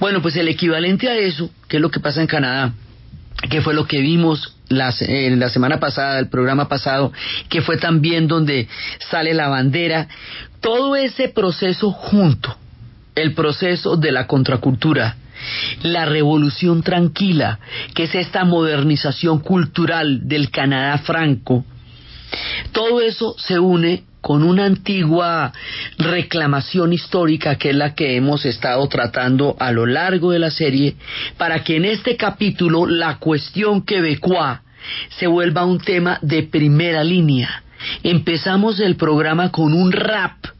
Bueno, 0.00 0.20
pues 0.20 0.36
el 0.36 0.48
equivalente 0.48 1.08
a 1.08 1.16
eso, 1.16 1.50
que 1.68 1.78
es 1.78 1.80
lo 1.80 1.90
que 1.90 2.00
pasa 2.00 2.20
en 2.20 2.26
Canadá, 2.26 2.74
que 3.48 3.62
fue 3.62 3.72
lo 3.72 3.86
que 3.86 4.00
vimos 4.00 4.56
la, 4.68 4.92
eh, 5.00 5.34
la 5.36 5.48
semana 5.48 5.78
pasada, 5.78 6.18
el 6.18 6.28
programa 6.28 6.68
pasado, 6.68 7.12
que 7.48 7.62
fue 7.62 7.76
también 7.76 8.26
donde 8.26 8.68
sale 9.10 9.34
la 9.34 9.48
bandera, 9.48 10.08
todo 10.60 10.96
ese 10.96 11.28
proceso 11.28 11.90
junto, 11.90 12.56
el 13.14 13.34
proceso 13.34 13.96
de 13.96 14.12
la 14.12 14.26
contracultura, 14.26 15.16
la 15.82 16.04
revolución 16.04 16.82
tranquila, 16.82 17.58
que 17.94 18.04
es 18.04 18.14
esta 18.14 18.44
modernización 18.44 19.40
cultural 19.40 20.26
del 20.28 20.50
Canadá 20.50 20.98
franco, 20.98 21.64
todo 22.72 23.00
eso 23.00 23.34
se 23.38 23.58
une 23.58 24.04
con 24.20 24.42
una 24.42 24.64
antigua 24.64 25.52
reclamación 25.98 26.94
histórica 26.94 27.56
que 27.56 27.70
es 27.70 27.76
la 27.76 27.94
que 27.94 28.16
hemos 28.16 28.46
estado 28.46 28.86
tratando 28.88 29.54
a 29.60 29.70
lo 29.70 29.84
largo 29.84 30.32
de 30.32 30.38
la 30.38 30.50
serie, 30.50 30.96
para 31.36 31.62
que 31.62 31.76
en 31.76 31.84
este 31.84 32.16
capítulo 32.16 32.86
la 32.86 33.18
cuestión 33.18 33.84
quebecua 33.84 34.62
se 35.18 35.26
vuelva 35.26 35.64
un 35.64 35.78
tema 35.78 36.18
de 36.22 36.42
primera 36.42 37.04
línea. 37.04 37.64
Empezamos 38.02 38.80
el 38.80 38.96
programa 38.96 39.50
con 39.50 39.74
un 39.74 39.92
rap 39.92 40.53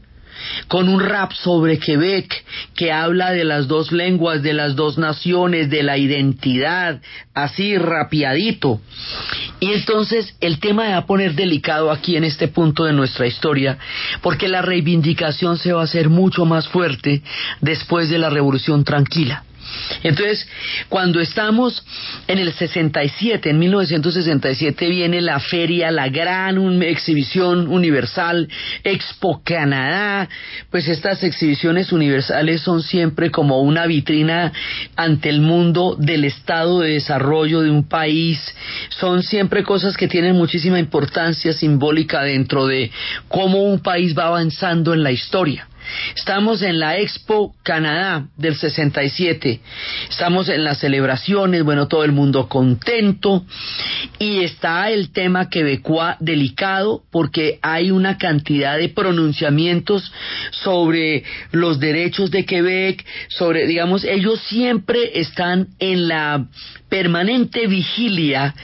con 0.69 0.89
un 0.89 1.01
rap 1.01 1.33
sobre 1.33 1.79
Quebec 1.79 2.45
que 2.75 2.93
habla 2.93 3.33
de 3.33 3.45
las 3.45 3.69
dos 3.69 3.93
lenguas, 3.93 4.43
de 4.43 4.53
las 4.53 4.77
dos 4.77 4.99
naciones, 4.99 5.71
de 5.71 5.83
la 5.83 5.99
identidad, 5.99 7.01
así 7.35 7.77
rapiadito. 7.79 8.81
Y 9.61 9.73
entonces 9.73 10.37
el 10.41 10.61
tema 10.61 10.89
va 10.89 10.97
a 10.99 11.07
poner 11.07 11.35
delicado 11.35 11.91
aquí 11.91 12.17
en 12.17 12.25
este 12.25 12.49
punto 12.49 12.85
de 12.85 12.93
nuestra 12.93 13.27
historia, 13.27 13.79
porque 14.23 14.49
la 14.49 14.63
reivindicación 14.63 15.59
se 15.59 15.73
va 15.73 15.83
a 15.83 15.85
hacer 15.85 16.09
mucho 16.09 16.45
más 16.45 16.69
fuerte 16.69 17.23
después 17.61 18.09
de 18.09 18.19
la 18.19 18.31
Revolución 18.31 18.85
Tranquila. 18.85 19.45
Entonces, 20.03 20.47
cuando 20.89 21.21
estamos 21.21 21.85
en 22.27 22.39
el 22.39 22.53
67, 22.53 23.51
en 23.51 23.59
1967 23.59 24.89
viene 24.89 25.21
la 25.21 25.41
feria, 25.41 25.91
la 25.91 26.09
gran 26.09 26.83
exhibición 26.83 27.69
universal, 27.69 28.49
Expo 28.83 29.43
Canadá, 29.45 30.29
pues 30.71 30.89
estas 30.89 31.23
exhibiciones 31.23 31.93
universales 31.93 32.61
son 32.61 32.83
siempre 32.83 33.31
como 33.31 33.61
una 33.61 33.87
vitrina 33.87 34.53
ante 34.97 35.29
el 35.29 35.41
mundo 35.41 35.97
del 35.99 36.25
estado 36.25 36.81
de 36.81 36.95
desarrollo 36.95 37.61
de 37.61 37.71
un 37.71 37.89
país, 37.89 38.39
son 38.91 39.23
siempre 39.23 39.63
cosas 39.63 39.97
que 39.97 40.09
tienen 40.09 40.37
muchísima 40.37 40.79
importancia 40.79 41.53
simbólica 41.53 42.23
dentro 42.23 42.67
de 42.67 42.91
cómo 43.29 43.63
un 43.63 43.81
país 43.81 44.17
va 44.17 44.27
avanzando 44.27 44.93
en 44.95 45.03
la 45.03 45.13
historia. 45.13 45.69
Estamos 46.17 46.63
en 46.63 46.79
la 46.79 46.99
Expo 46.99 47.55
Canadá 47.63 48.27
del 48.37 48.57
67. 48.57 49.61
Estamos 50.11 50.49
en 50.49 50.65
las 50.65 50.79
celebraciones, 50.79 51.63
bueno, 51.63 51.89
todo 51.89 52.05
el 52.05 52.13
mundo 52.13 52.49
contento. 52.49 53.45
Y 54.19 54.41
está 54.41 54.91
el 54.91 55.11
tema 55.13 55.49
quebecois 55.49 56.17
delicado 56.21 57.03
porque 57.11 57.59
hay 57.63 57.91
una 57.91 58.19
cantidad 58.19 58.79
de 58.79 58.89
pronunciamientos 58.89 60.13
sobre 60.51 61.25
los 61.53 61.81
derechos 61.81 62.31
de 62.31 62.45
Quebec, 62.45 63.05
sobre, 63.29 63.67
digamos, 63.67 64.05
ellos 64.05 64.41
siempre 64.49 65.19
están 65.21 65.69
en 65.79 66.09
la 66.09 66.47
permanente 66.89 67.67
vigilia 67.67 68.55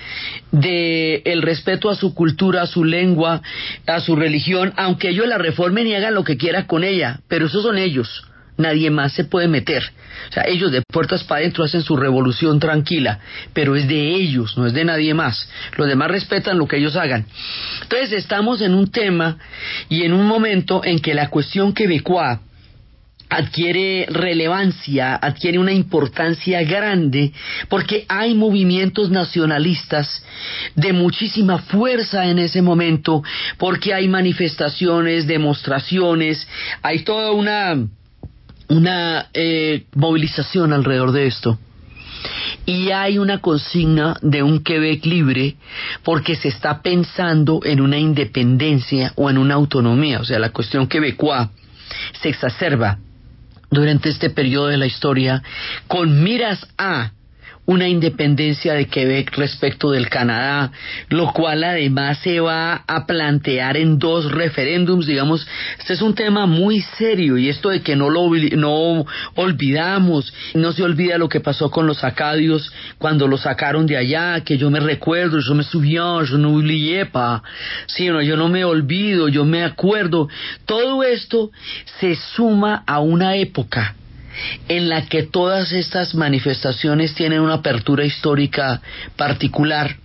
de 0.52 1.22
el 1.24 1.42
respeto 1.42 1.90
a 1.90 1.94
su 1.94 2.14
cultura, 2.14 2.62
a 2.62 2.66
su 2.66 2.84
lengua, 2.84 3.42
a 3.86 4.00
su 4.00 4.16
religión, 4.16 4.72
aunque 4.76 5.10
ellos 5.10 5.26
la 5.26 5.38
reformen 5.38 5.86
y 5.86 5.94
hagan 5.94 6.14
lo 6.14 6.24
que 6.24 6.36
quieran 6.36 6.64
con 6.64 6.84
ella, 6.84 7.20
pero 7.28 7.46
esos 7.46 7.62
son 7.62 7.78
ellos. 7.78 8.24
Nadie 8.56 8.90
más 8.90 9.12
se 9.12 9.24
puede 9.24 9.48
meter. 9.48 9.82
O 10.28 10.32
sea, 10.32 10.42
ellos 10.46 10.70
de 10.70 10.82
puertas 10.82 11.24
para 11.24 11.40
adentro 11.40 11.64
hacen 11.64 11.82
su 11.82 11.96
revolución 11.96 12.60
tranquila, 12.60 13.20
pero 13.54 13.74
es 13.74 13.88
de 13.88 14.14
ellos, 14.14 14.58
no 14.58 14.66
es 14.66 14.74
de 14.74 14.84
nadie 14.84 15.14
más. 15.14 15.48
Los 15.78 15.88
demás 15.88 16.10
respetan 16.10 16.58
lo 16.58 16.68
que 16.68 16.76
ellos 16.76 16.94
hagan. 16.96 17.24
Entonces 17.82 18.12
estamos 18.12 18.60
en 18.60 18.74
un 18.74 18.90
tema 18.90 19.38
y 19.88 20.02
en 20.02 20.12
un 20.12 20.26
momento 20.26 20.82
en 20.84 20.98
que 20.98 21.14
la 21.14 21.30
cuestión 21.30 21.72
quebecoa 21.72 22.42
adquiere 23.30 24.06
relevancia, 24.10 25.14
adquiere 25.14 25.58
una 25.58 25.72
importancia 25.72 26.62
grande, 26.64 27.32
porque 27.68 28.04
hay 28.08 28.34
movimientos 28.34 29.10
nacionalistas 29.10 30.22
de 30.74 30.92
muchísima 30.92 31.58
fuerza 31.58 32.26
en 32.26 32.40
ese 32.40 32.60
momento, 32.60 33.22
porque 33.56 33.94
hay 33.94 34.08
manifestaciones, 34.08 35.28
demostraciones, 35.28 36.46
hay 36.82 37.04
toda 37.04 37.30
una, 37.30 37.86
una 38.68 39.28
eh, 39.32 39.84
movilización 39.94 40.72
alrededor 40.72 41.12
de 41.12 41.26
esto. 41.26 41.58
Y 42.66 42.90
hay 42.90 43.16
una 43.16 43.38
consigna 43.38 44.16
de 44.20 44.42
un 44.42 44.62
Quebec 44.62 45.06
libre 45.06 45.56
porque 46.02 46.34
se 46.34 46.48
está 46.48 46.82
pensando 46.82 47.60
en 47.64 47.80
una 47.80 47.96
independencia 47.96 49.12
o 49.16 49.30
en 49.30 49.38
una 49.38 49.54
autonomía, 49.54 50.20
o 50.20 50.24
sea, 50.24 50.38
la 50.38 50.50
cuestión 50.50 50.86
quebecoa 50.86 51.50
se 52.20 52.28
exacerba 52.28 52.98
durante 53.70 54.08
este 54.08 54.30
periodo 54.30 54.66
de 54.66 54.76
la 54.76 54.86
historia 54.86 55.42
con 55.86 56.22
miras 56.22 56.66
a 56.76 57.12
una 57.70 57.86
independencia 57.86 58.74
de 58.74 58.88
Quebec 58.88 59.36
respecto 59.36 59.92
del 59.92 60.08
Canadá, 60.08 60.72
lo 61.08 61.32
cual 61.32 61.62
además 61.62 62.18
se 62.18 62.40
va 62.40 62.82
a 62.84 63.06
plantear 63.06 63.76
en 63.76 63.96
dos 63.96 64.28
referéndums, 64.32 65.06
digamos, 65.06 65.46
este 65.78 65.92
es 65.92 66.02
un 66.02 66.16
tema 66.16 66.46
muy 66.46 66.80
serio 66.98 67.38
y 67.38 67.48
esto 67.48 67.68
de 67.68 67.80
que 67.80 67.94
no 67.94 68.10
lo 68.10 68.28
no 68.56 69.06
olvidamos, 69.36 70.34
no 70.54 70.72
se 70.72 70.82
olvida 70.82 71.16
lo 71.16 71.28
que 71.28 71.38
pasó 71.38 71.70
con 71.70 71.86
los 71.86 72.02
acadios 72.02 72.72
cuando 72.98 73.28
lo 73.28 73.38
sacaron 73.38 73.86
de 73.86 73.96
allá, 73.96 74.40
que 74.40 74.58
yo 74.58 74.68
me 74.68 74.80
recuerdo, 74.80 75.38
yo 75.38 75.54
me 75.54 75.62
souviens, 75.62 76.28
yo 76.28 76.38
no 76.38 76.60
pas, 77.12 77.42
sino 77.86 78.20
yo 78.20 78.36
no 78.36 78.48
me 78.48 78.64
olvido, 78.64 79.28
yo 79.28 79.44
me 79.44 79.62
acuerdo, 79.62 80.28
todo 80.66 81.04
esto 81.04 81.52
se 82.00 82.16
suma 82.16 82.82
a 82.84 82.98
una 82.98 83.36
época 83.36 83.94
en 84.68 84.88
la 84.88 85.06
que 85.06 85.22
todas 85.22 85.72
estas 85.72 86.14
manifestaciones 86.14 87.14
tienen 87.14 87.40
una 87.40 87.54
apertura 87.54 88.04
histórica 88.04 88.80
particular 89.16 89.96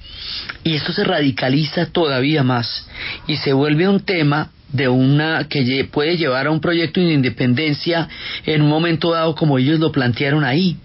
y 0.63 0.75
esto 0.75 0.94
se 0.94 1.04
radicaliza 1.04 1.88
todavía 1.88 2.44
más 2.44 2.88
y 3.27 3.38
se 3.38 3.54
vuelve 3.54 3.88
un 3.88 4.00
tema 4.00 4.51
de 4.72 4.88
una 4.88 5.48
que 5.48 5.88
puede 5.92 6.18
llevar 6.18 6.48
a 6.48 6.51
un 6.51 6.60
proyecto 6.60 7.00
de 7.00 7.13
independencia 7.13 8.08
en 8.46 8.62
un 8.62 8.70
momento 8.70 9.12
dado 9.12 9.36
como 9.36 9.58
ellos 9.58 9.80
lo 9.80 9.92
plantearon 9.92 10.44
ahí. 10.44 10.77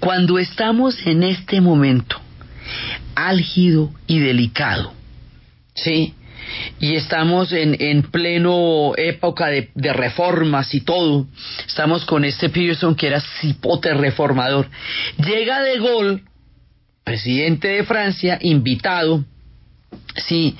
Cuando 0.00 0.38
estamos 0.38 1.06
en 1.06 1.22
este 1.22 1.60
momento 1.60 2.20
álgido 3.14 3.90
y 4.06 4.18
delicado, 4.18 4.92
¿sí? 5.74 6.14
Y 6.80 6.94
estamos 6.96 7.52
en, 7.52 7.76
en 7.80 8.02
pleno 8.02 8.92
época 8.96 9.48
de, 9.48 9.70
reformas 9.74 10.74
y 10.74 10.80
todo. 10.80 11.26
Estamos 11.66 12.04
con 12.04 12.24
este 12.24 12.48
Pearson 12.48 12.94
que 12.94 13.08
era 13.08 13.20
cipote 13.40 13.94
reformador. 13.94 14.68
Llega 15.18 15.62
de 15.62 15.78
Gaulle, 15.78 16.22
presidente 17.04 17.68
de 17.68 17.84
Francia, 17.84 18.38
invitado. 18.40 19.24
Sí, 20.16 20.56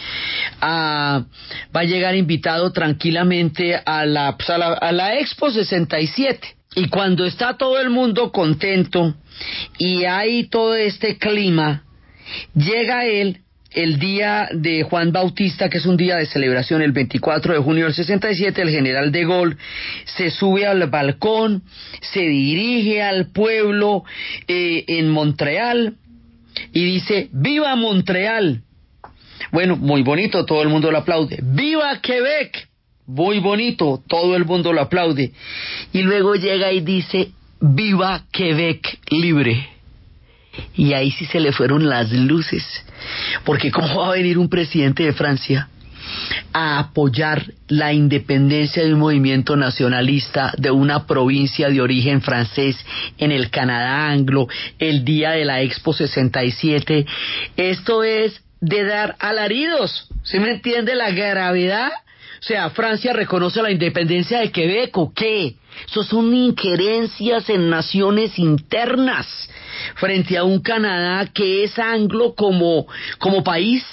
a, 0.61 1.25
va 1.75 1.81
a 1.81 1.85
llegar 1.85 2.15
invitado 2.15 2.73
tranquilamente 2.73 3.81
a 3.85 4.07
la, 4.07 4.37
pues 4.37 4.51
a 4.51 4.59
la, 4.59 4.73
a 4.73 4.93
la 4.93 5.19
Expo 5.19 5.51
67. 5.51 6.57
Y 6.77 6.89
cuando 6.89 7.25
está 7.25 7.57
todo 7.57 7.81
el 7.81 7.89
mundo 7.89 8.33
contento 8.33 9.15
y 9.79 10.05
hay 10.05 10.49
todo 10.49 10.75
este 10.75 11.17
clima, 11.17 11.85
llega 12.55 13.07
él 13.07 13.46
el 13.77 13.99
día 13.99 14.49
de 14.53 14.85
Juan 14.85 15.13
Bautista, 15.13 15.69
que 15.69 15.77
es 15.79 15.85
un 15.85 15.99
día 15.99 16.17
de 16.17 16.25
celebración, 16.25 16.81
el 16.81 16.93
24 16.93 17.53
de 17.53 17.61
junio 17.61 17.85
del 17.85 17.95
67, 17.95 18.63
el 18.63 18.71
general 18.71 19.13
de 19.13 19.27
Gaulle 19.27 19.57
se 20.07 20.31
sube 20.31 20.67
al 20.67 20.89
balcón, 20.89 21.63
se 22.01 22.21
dirige 22.21 23.03
al 23.03 23.27
pueblo 23.33 24.03
eh, 24.49 24.85
en 24.89 25.11
Montreal 25.11 25.95
y 26.73 26.85
dice, 26.87 27.29
¡Viva 27.33 27.77
Montreal! 27.77 28.63
Bueno, 29.53 29.77
muy 29.77 30.03
bonito, 30.03 30.47
todo 30.47 30.63
el 30.63 30.71
mundo 30.71 30.91
lo 30.91 30.99
aplaude. 30.99 31.39
¡Viva 31.43 32.01
Quebec! 32.01 32.69
Muy 33.07 33.41
bonito, 33.41 34.03
todo 34.09 34.37
el 34.37 34.47
mundo 34.47 34.73
lo 34.73 34.81
aplaude. 34.81 35.33
Y 35.93 36.01
luego 36.01 36.35
llega 36.35 36.73
y 36.73 36.81
dice, 36.81 37.29
¡Viva 37.61 38.25
Quebec 38.33 39.01
libre! 39.11 39.76
Y 40.75 40.93
ahí 40.93 41.11
sí 41.11 41.27
se 41.27 41.41
le 41.41 41.53
fueron 41.53 41.89
las 41.89 42.11
luces. 42.13 42.65
Porque 43.45 43.71
¿cómo 43.71 44.01
va 44.01 44.09
a 44.09 44.13
venir 44.13 44.39
un 44.39 44.49
presidente 44.49 45.05
de 45.05 45.13
Francia 45.13 45.69
a 46.53 46.79
apoyar 46.79 47.53
la 47.69 47.93
independencia 47.93 48.83
de 48.85 48.95
un 48.95 49.01
movimiento 49.01 49.57
nacionalista 49.57 50.53
de 50.57 50.71
una 50.71 51.07
provincia 51.07 51.69
de 51.69 51.81
origen 51.81 52.23
francés 52.23 52.77
en 53.19 53.33
el 53.33 53.51
Canadá 53.51 54.09
anglo 54.09 54.47
el 54.79 55.05
día 55.05 55.33
de 55.33 55.45
la 55.45 55.63
Expo 55.63 55.93
67? 55.93 57.07
Esto 57.57 58.05
es 58.05 58.43
de 58.61 58.85
dar 58.85 59.17
alaridos. 59.19 60.09
¿Se 60.23 60.41
me 60.41 60.51
entiende 60.51 60.95
la 60.95 61.11
gravedad? 61.11 61.91
O 62.41 62.43
sea, 62.43 62.71
Francia 62.71 63.13
reconoce 63.13 63.63
la 63.63 63.71
independencia 63.71 64.41
de 64.41 64.51
Quebec 64.51 64.97
o 64.97 65.13
qué? 65.13 65.57
Eso 65.89 66.03
son 66.03 66.35
injerencias 66.35 67.49
en 67.51 67.69
naciones 67.69 68.39
internas 68.39 69.27
frente 69.97 70.39
a 70.39 70.45
un 70.45 70.61
Canadá 70.61 71.27
que 71.27 71.65
es 71.65 71.79
anglo 71.79 72.35
como, 72.35 72.87
como 73.19 73.45
país 73.45 73.85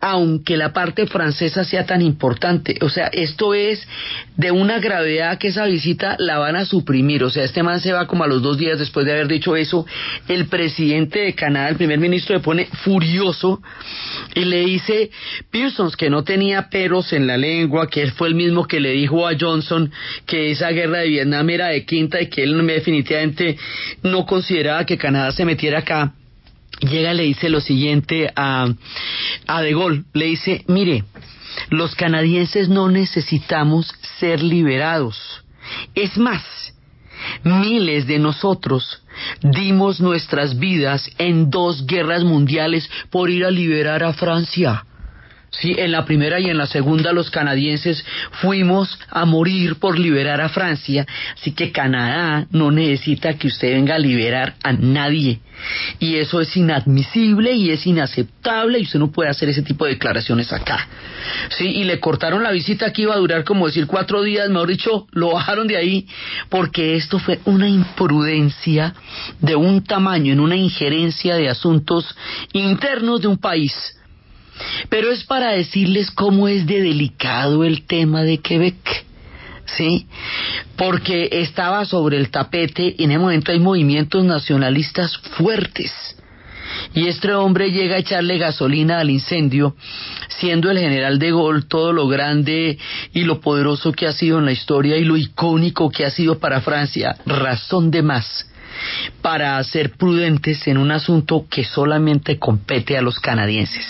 aunque 0.00 0.56
la 0.56 0.72
parte 0.72 1.06
francesa 1.06 1.64
sea 1.64 1.84
tan 1.86 2.02
importante. 2.02 2.76
O 2.82 2.88
sea, 2.88 3.08
esto 3.08 3.54
es 3.54 3.86
de 4.36 4.50
una 4.52 4.78
gravedad 4.78 5.38
que 5.38 5.48
esa 5.48 5.66
visita 5.66 6.16
la 6.18 6.38
van 6.38 6.56
a 6.56 6.64
suprimir. 6.64 7.24
O 7.24 7.30
sea, 7.30 7.44
este 7.44 7.62
man 7.62 7.80
se 7.80 7.92
va 7.92 8.06
como 8.06 8.24
a 8.24 8.28
los 8.28 8.42
dos 8.42 8.58
días 8.58 8.78
después 8.78 9.06
de 9.06 9.12
haber 9.12 9.28
dicho 9.28 9.56
eso. 9.56 9.86
El 10.28 10.46
presidente 10.46 11.20
de 11.20 11.34
Canadá, 11.34 11.68
el 11.68 11.76
primer 11.76 11.98
ministro, 11.98 12.36
le 12.36 12.42
pone 12.42 12.66
furioso 12.84 13.60
y 14.34 14.44
le 14.44 14.60
dice, 14.60 15.10
Pearson, 15.50 15.90
que 15.96 16.10
no 16.10 16.22
tenía 16.22 16.68
peros 16.68 17.12
en 17.12 17.26
la 17.26 17.36
lengua, 17.36 17.88
que 17.88 18.02
él 18.02 18.12
fue 18.12 18.28
el 18.28 18.34
mismo 18.34 18.66
que 18.66 18.80
le 18.80 18.92
dijo 18.92 19.26
a 19.26 19.32
Johnson 19.38 19.90
que 20.26 20.50
esa 20.50 20.70
guerra 20.70 20.98
de 20.98 21.08
Vietnam 21.08 21.48
era 21.50 21.68
de 21.68 21.84
quinta 21.84 22.20
y 22.20 22.28
que 22.28 22.42
él 22.44 22.66
definitivamente 22.66 23.56
no 24.02 24.26
consideraba 24.26 24.84
que 24.84 24.98
Canadá 24.98 25.32
se 25.32 25.44
metiera 25.44 25.80
acá 25.80 26.14
llega 26.80 27.14
le 27.14 27.24
dice 27.24 27.48
lo 27.48 27.60
siguiente 27.60 28.30
a, 28.34 28.68
a 29.46 29.62
De 29.62 29.72
Gaulle, 29.72 30.04
le 30.12 30.26
dice, 30.26 30.64
mire, 30.68 31.04
los 31.70 31.94
canadienses 31.94 32.68
no 32.68 32.88
necesitamos 32.88 33.92
ser 34.18 34.42
liberados. 34.42 35.42
Es 35.94 36.16
más, 36.16 36.42
miles 37.44 38.06
de 38.06 38.18
nosotros 38.18 39.02
dimos 39.42 40.00
nuestras 40.00 40.58
vidas 40.58 41.10
en 41.18 41.50
dos 41.50 41.86
guerras 41.86 42.24
mundiales 42.24 42.88
por 43.10 43.30
ir 43.30 43.44
a 43.44 43.50
liberar 43.50 44.04
a 44.04 44.12
Francia. 44.12 44.84
Sí, 45.50 45.74
en 45.78 45.92
la 45.92 46.04
primera 46.04 46.38
y 46.38 46.50
en 46.50 46.58
la 46.58 46.66
segunda 46.66 47.12
los 47.12 47.30
canadienses 47.30 48.04
fuimos 48.32 48.98
a 49.08 49.24
morir 49.24 49.76
por 49.76 49.98
liberar 49.98 50.42
a 50.42 50.50
Francia, 50.50 51.06
así 51.34 51.52
que 51.52 51.72
Canadá 51.72 52.46
no 52.50 52.70
necesita 52.70 53.34
que 53.34 53.46
usted 53.46 53.72
venga 53.72 53.94
a 53.94 53.98
liberar 53.98 54.56
a 54.62 54.72
nadie. 54.72 55.40
Y 55.98 56.16
eso 56.16 56.40
es 56.40 56.54
inadmisible 56.56 57.52
y 57.52 57.70
es 57.70 57.86
inaceptable 57.86 58.78
y 58.78 58.82
usted 58.82 58.98
no 58.98 59.10
puede 59.10 59.30
hacer 59.30 59.48
ese 59.48 59.62
tipo 59.62 59.86
de 59.86 59.92
declaraciones 59.92 60.52
acá. 60.52 60.86
Sí, 61.48 61.66
y 61.66 61.84
le 61.84 61.98
cortaron 61.98 62.42
la 62.42 62.52
visita 62.52 62.92
que 62.92 63.02
iba 63.02 63.14
a 63.14 63.18
durar 63.18 63.42
como 63.42 63.66
decir 63.66 63.86
cuatro 63.86 64.22
días, 64.22 64.50
mejor 64.50 64.68
dicho, 64.68 65.06
lo 65.12 65.32
bajaron 65.32 65.66
de 65.66 65.78
ahí 65.78 66.06
porque 66.50 66.94
esto 66.94 67.18
fue 67.18 67.40
una 67.46 67.68
imprudencia 67.68 68.94
de 69.40 69.56
un 69.56 69.82
tamaño, 69.82 70.32
en 70.32 70.40
una 70.40 70.56
injerencia 70.56 71.36
de 71.36 71.48
asuntos 71.48 72.14
internos 72.52 73.22
de 73.22 73.28
un 73.28 73.38
país 73.38 73.97
pero 74.88 75.10
es 75.10 75.24
para 75.24 75.52
decirles 75.52 76.10
cómo 76.10 76.48
es 76.48 76.66
de 76.66 76.82
delicado 76.82 77.64
el 77.64 77.86
tema 77.86 78.22
de 78.22 78.38
Quebec. 78.38 79.04
¿Sí? 79.76 80.06
Porque 80.76 81.28
estaba 81.30 81.84
sobre 81.84 82.16
el 82.16 82.30
tapete 82.30 82.94
y 82.96 83.04
en 83.04 83.10
ese 83.10 83.18
momento 83.18 83.52
hay 83.52 83.60
movimientos 83.60 84.24
nacionalistas 84.24 85.16
fuertes. 85.36 85.92
Y 86.94 87.06
este 87.06 87.34
hombre 87.34 87.70
llega 87.70 87.96
a 87.96 87.98
echarle 87.98 88.38
gasolina 88.38 88.98
al 88.98 89.10
incendio, 89.10 89.76
siendo 90.28 90.70
el 90.70 90.78
general 90.78 91.18
de 91.18 91.30
Gaulle 91.30 91.66
todo 91.68 91.92
lo 91.92 92.08
grande 92.08 92.78
y 93.12 93.22
lo 93.24 93.40
poderoso 93.40 93.92
que 93.92 94.06
ha 94.06 94.12
sido 94.12 94.38
en 94.38 94.46
la 94.46 94.52
historia 94.52 94.96
y 94.96 95.04
lo 95.04 95.16
icónico 95.16 95.90
que 95.90 96.06
ha 96.06 96.10
sido 96.10 96.38
para 96.38 96.62
Francia, 96.62 97.16
razón 97.26 97.90
de 97.90 98.02
más 98.02 98.46
para 99.22 99.62
ser 99.64 99.92
prudentes 99.96 100.66
en 100.66 100.78
un 100.78 100.90
asunto 100.90 101.46
que 101.50 101.64
solamente 101.64 102.38
compete 102.38 102.96
a 102.96 103.02
los 103.02 103.18
canadienses. 103.18 103.86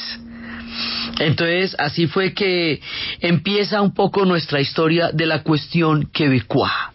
Entonces, 1.18 1.74
así 1.78 2.06
fue 2.06 2.32
que 2.32 2.80
empieza 3.20 3.82
un 3.82 3.92
poco 3.92 4.24
nuestra 4.24 4.60
historia 4.60 5.10
de 5.12 5.26
la 5.26 5.42
cuestión 5.42 6.08
quebecoa. 6.12 6.92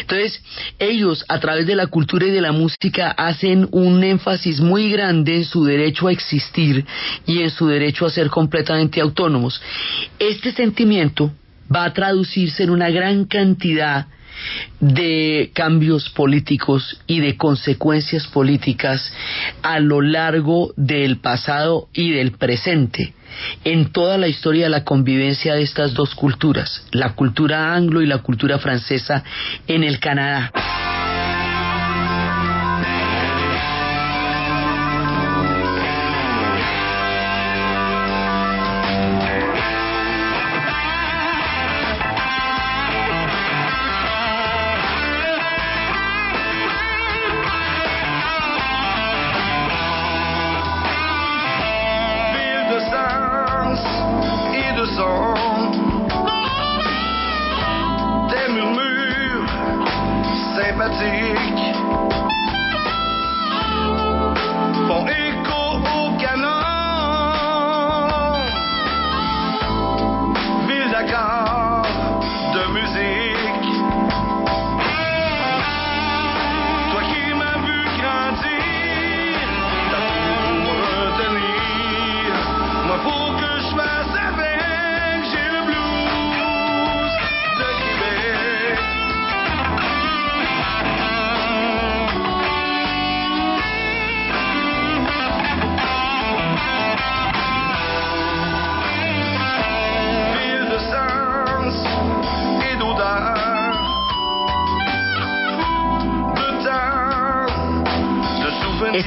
Entonces, 0.00 0.42
ellos 0.78 1.24
a 1.28 1.38
través 1.38 1.66
de 1.66 1.76
la 1.76 1.86
cultura 1.86 2.26
y 2.26 2.30
de 2.30 2.40
la 2.40 2.52
música 2.52 3.10
hacen 3.10 3.68
un 3.70 4.02
énfasis 4.02 4.60
muy 4.60 4.90
grande 4.90 5.36
en 5.36 5.44
su 5.44 5.64
derecho 5.64 6.08
a 6.08 6.12
existir 6.12 6.84
y 7.26 7.42
en 7.42 7.50
su 7.50 7.68
derecho 7.68 8.06
a 8.06 8.10
ser 8.10 8.28
completamente 8.28 9.00
autónomos. 9.00 9.62
Este 10.18 10.52
sentimiento 10.52 11.32
va 11.74 11.84
a 11.84 11.92
traducirse 11.92 12.64
en 12.64 12.70
una 12.70 12.90
gran 12.90 13.24
cantidad 13.26 14.06
de 14.80 15.52
cambios 15.54 16.10
políticos 16.10 17.00
y 17.06 17.20
de 17.20 17.36
consecuencias 17.36 18.26
políticas 18.26 19.12
a 19.62 19.78
lo 19.78 20.00
largo 20.00 20.72
del 20.76 21.18
pasado 21.18 21.88
y 21.92 22.10
del 22.10 22.32
presente 22.32 23.14
en 23.64 23.92
toda 23.92 24.18
la 24.18 24.28
historia 24.28 24.64
de 24.64 24.70
la 24.70 24.84
convivencia 24.84 25.54
de 25.54 25.62
estas 25.62 25.94
dos 25.94 26.14
culturas, 26.14 26.84
la 26.92 27.14
cultura 27.14 27.74
anglo 27.74 28.02
y 28.02 28.06
la 28.06 28.18
cultura 28.18 28.58
francesa 28.58 29.24
en 29.66 29.84
el 29.84 29.98
Canadá. 30.00 30.50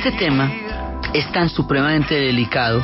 Este 0.05 0.19
tema 0.19 0.51
es 1.13 1.31
tan 1.31 1.49
supremamente 1.49 2.13
delicado. 2.13 2.79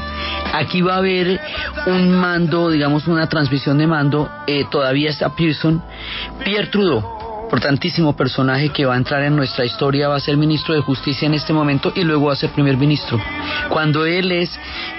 Aquí 0.53 0.81
va 0.81 0.95
a 0.95 0.97
haber 0.97 1.39
un 1.85 2.09
mando, 2.13 2.71
digamos 2.71 3.05
una 3.05 3.29
transmisión 3.29 3.77
de 3.77 3.85
mando, 3.85 4.27
eh, 4.47 4.65
todavía 4.71 5.11
está 5.11 5.29
Pearson. 5.35 5.83
Pierre 6.43 6.69
Trudeau, 6.71 7.43
importantísimo 7.43 8.15
personaje 8.15 8.69
que 8.69 8.85
va 8.85 8.95
a 8.95 8.97
entrar 8.97 9.21
en 9.21 9.35
nuestra 9.35 9.65
historia, 9.65 10.07
va 10.07 10.15
a 10.15 10.19
ser 10.19 10.35
ministro 10.35 10.73
de 10.73 10.81
Justicia 10.81 11.27
en 11.27 11.35
este 11.35 11.53
momento 11.53 11.93
y 11.95 12.03
luego 12.03 12.25
va 12.25 12.33
a 12.33 12.37
ser 12.37 12.49
primer 12.49 12.75
ministro. 12.75 13.21
Cuando 13.69 14.03
él 14.07 14.31
es 14.31 14.49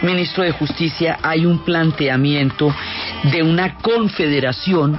ministro 0.03 0.45
de 0.45 0.53
Justicia 0.53 1.19
hay 1.25 1.45
un 1.45 1.65
planteamiento 1.65 2.73
de 3.33 3.43
una 3.43 3.79
confederación 3.79 4.97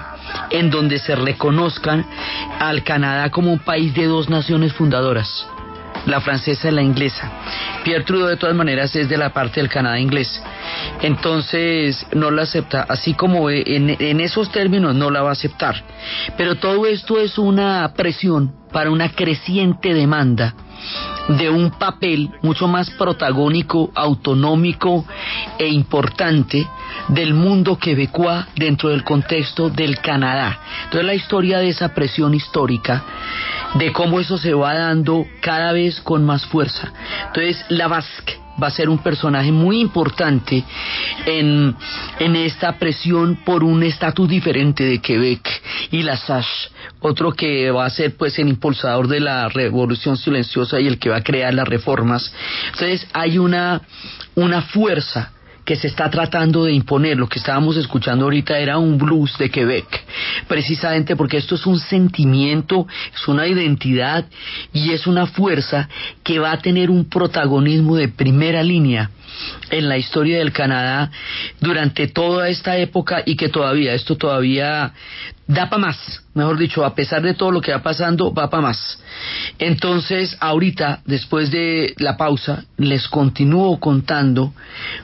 en 0.49 0.69
donde 0.69 0.99
se 0.99 1.15
reconozcan 1.15 2.05
al 2.59 2.83
Canadá 2.83 3.29
como 3.29 3.53
un 3.53 3.59
país 3.59 3.93
de 3.93 4.07
dos 4.07 4.27
naciones 4.27 4.73
fundadoras 4.73 5.47
la 6.05 6.21
francesa 6.21 6.69
y 6.69 6.71
la 6.71 6.81
inglesa. 6.81 7.31
Pierre 7.83 8.03
Trudeau 8.03 8.29
de 8.29 8.37
todas 8.37 8.55
maneras 8.55 8.95
es 8.95 9.09
de 9.09 9.17
la 9.17 9.31
parte 9.31 9.59
del 9.59 9.69
Canadá 9.69 9.99
inglés. 9.99 10.41
Entonces 11.01 12.05
no 12.13 12.31
la 12.31 12.43
acepta, 12.43 12.85
así 12.87 13.13
como 13.13 13.49
en, 13.49 14.19
esos 14.19 14.51
términos 14.51 14.95
no 14.95 15.09
la 15.09 15.21
va 15.21 15.29
a 15.29 15.33
aceptar. 15.33 15.83
Pero 16.37 16.55
todo 16.55 16.85
esto 16.85 17.19
es 17.19 17.37
una 17.37 17.93
presión 17.95 18.53
para 18.71 18.89
una 18.89 19.09
creciente 19.09 19.93
demanda 19.93 20.55
de 21.30 21.50
un 21.50 21.72
papel 21.72 22.32
mucho 22.41 22.67
más 22.67 22.89
protagónico, 22.91 23.91
autonómico 23.96 25.06
e 25.58 25.67
importante 25.67 26.67
del 27.08 27.34
mundo 27.34 27.78
quebecois 27.78 28.46
dentro 28.56 28.89
del 28.89 29.04
contexto 29.04 29.69
del 29.69 30.00
Canadá. 30.00 30.60
Entonces 30.86 31.06
la 31.06 31.15
historia 31.15 31.60
de 31.60 31.69
esa 31.69 31.93
presión 31.93 32.34
histórica, 32.34 33.04
de 33.76 33.91
cómo 33.91 34.19
eso 34.19 34.38
se 34.38 34.54
va 34.54 34.74
dando 34.74 35.26
cada 35.41 35.72
vez 35.72 36.00
con 36.02 36.26
más 36.26 36.46
fuerza. 36.46 36.91
Entonces 37.28 37.65
la 37.69 37.88
Basque 37.88 38.42
va 38.61 38.67
a 38.67 38.71
ser 38.71 38.89
un 38.89 38.99
personaje 38.99 39.51
muy 39.51 39.79
importante 39.79 40.63
en, 41.25 41.75
en 42.19 42.35
esta 42.35 42.77
presión 42.77 43.39
por 43.43 43.63
un 43.63 43.83
estatus 43.83 44.27
diferente 44.27 44.83
de 44.83 44.99
Quebec 44.99 45.49
y 45.91 46.03
la 46.03 46.17
SASH, 46.17 46.69
otro 46.99 47.31
que 47.31 47.71
va 47.71 47.85
a 47.85 47.89
ser 47.89 48.15
pues 48.15 48.37
el 48.39 48.47
impulsador 48.47 49.07
de 49.07 49.19
la 49.19 49.49
revolución 49.49 50.17
silenciosa 50.17 50.79
y 50.79 50.87
el 50.87 50.99
que 50.99 51.09
va 51.09 51.17
a 51.17 51.23
crear 51.23 51.53
las 51.53 51.67
reformas. 51.67 52.33
Entonces 52.73 53.07
hay 53.13 53.37
una, 53.37 53.81
una 54.35 54.61
fuerza 54.61 55.31
que 55.65 55.76
se 55.76 55.88
está 55.88 56.10
tratando 56.10 56.65
de 56.65 56.73
imponer. 56.73 57.17
Lo 57.17 57.28
que 57.28 57.39
estábamos 57.39 57.78
escuchando 57.78 58.26
ahorita 58.26 58.58
era 58.58 58.78
un 58.78 58.97
blues 58.97 59.38
de 59.38 59.49
Quebec, 59.49 60.04
precisamente 60.47 61.15
porque 61.15 61.38
esto 61.38 61.56
es 61.56 61.65
un 61.65 61.80
sentimiento, 61.80 62.88
es 63.13 63.28
una 63.28 63.47
identidad 63.47 64.26
y 64.73 64.91
es 64.91 65.08
una 65.08 65.26
fuerza 65.28 65.89
que 66.23 66.39
va 66.39 66.52
a 66.52 66.60
tener 66.60 66.89
un 66.89 67.06
protagonismo 67.06 67.95
de 67.95 68.10
primera 68.10 68.63
línea 68.63 69.10
en 69.69 69.89
la 69.89 69.98
historia 69.98 70.39
del 70.39 70.52
Canadá 70.52 71.12
durante 71.60 72.08
toda 72.08 72.50
esta 72.50 72.78
época 72.78 73.24
y 73.26 73.36
que 73.36 73.50
todavía, 73.50 73.93
esto 73.93 74.15
todavía 74.15 74.93
da 75.48 75.69
para 75.69 75.82
más, 75.82 76.24
mejor 76.34 76.58
dicho, 76.58 76.86
a 76.86 76.96
pesar 76.96 77.22
de 77.22 77.34
todo 77.34 77.52
lo 77.52 77.62
que 77.62 77.72
va 77.72 77.84
pasando, 77.84 78.34
va 78.34 78.50
para 78.50 78.63
más. 78.63 79.00
Entonces, 79.60 80.38
ahorita, 80.39 81.02
después 81.06 81.52
de 81.52 81.93
la 81.98 82.17
pausa, 82.17 82.63
les 82.78 83.08
continúo 83.08 83.80
contando 83.80 84.54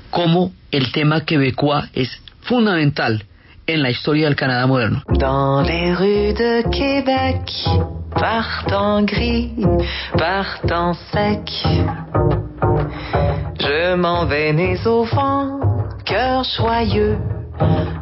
cómo 0.10 0.54
el 0.72 0.92
tema 0.92 1.26
quebecois 1.26 1.86
es 1.94 2.10
fundamental 2.42 3.26
en 3.68 3.84
la 3.84 3.90
historia 3.92 4.26
del 4.26 4.36
Canadá 4.36 4.66
moderno. 4.66 5.04
Dans 5.20 5.68
les 5.68 5.96
rues 5.98 6.34
de 6.34 6.64
Québec, 6.72 7.52
partant 8.16 9.06
gris, 9.06 9.52
partant 10.18 10.96
sec, 11.12 11.46
m'en 13.96 14.26
vais 14.26 14.54
au 14.86 15.04
vent, 15.04 15.60
cœur 16.06 16.44
joyeux, 16.44 17.18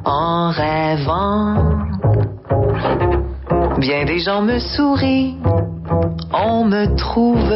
en 0.06 0.52
rêvant. 0.52 1.56
Bien 3.78 4.06
des 4.06 4.19
gens 4.19 4.41
me 4.41 4.60
sourient, 4.60 5.38
on 6.34 6.65
me 6.65 6.95
trouve 6.95 7.54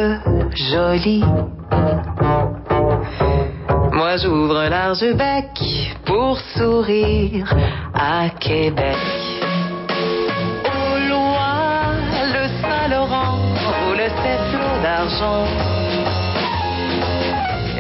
jolie. 0.54 1.24
Moi 3.92 4.18
j'ouvre 4.18 4.58
un 4.58 4.70
large 4.70 5.14
bec 5.16 5.50
pour 6.06 6.40
sourire 6.56 7.54
à 7.94 8.30
Québec. 8.30 8.98
Au 10.66 11.10
loin, 11.10 11.94
le 12.34 12.48
Saint-Laurent 12.62 13.38
roule 13.66 13.98
ses 13.98 14.38
flots 14.50 14.82
d'argent. 14.84 15.81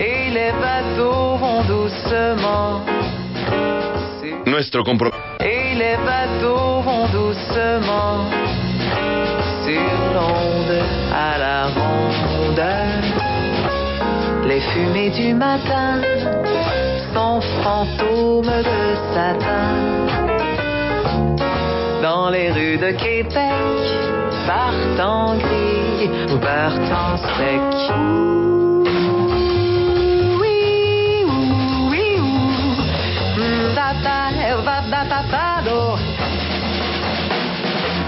Et 0.03 0.31
les 0.31 0.51
bateaux 0.53 1.35
vont 1.37 1.61
doucement. 1.61 2.81
Nuestro 4.47 4.83
compromiso. 4.83 5.15
Et 5.39 5.75
les 5.75 5.95
bateaux 5.97 6.81
vont 6.81 7.05
doucement 7.09 8.25
sur 9.63 9.91
l'onde 10.15 10.81
à 11.13 11.37
la 11.37 11.67
ronde. 11.67 12.63
Les 14.47 14.59
fumées 14.71 15.11
du 15.11 15.35
matin 15.35 16.01
sont 17.13 17.39
fantômes 17.63 18.57
de 18.71 19.13
satin. 19.13 19.75
Dans 22.01 22.31
les 22.31 22.49
rues 22.49 22.77
de 22.77 22.89
Québec, 22.97 23.77
partant 24.47 25.35
gris 25.35 26.09
ou 26.33 26.39
partant 26.39 27.17
sec. 27.37 28.50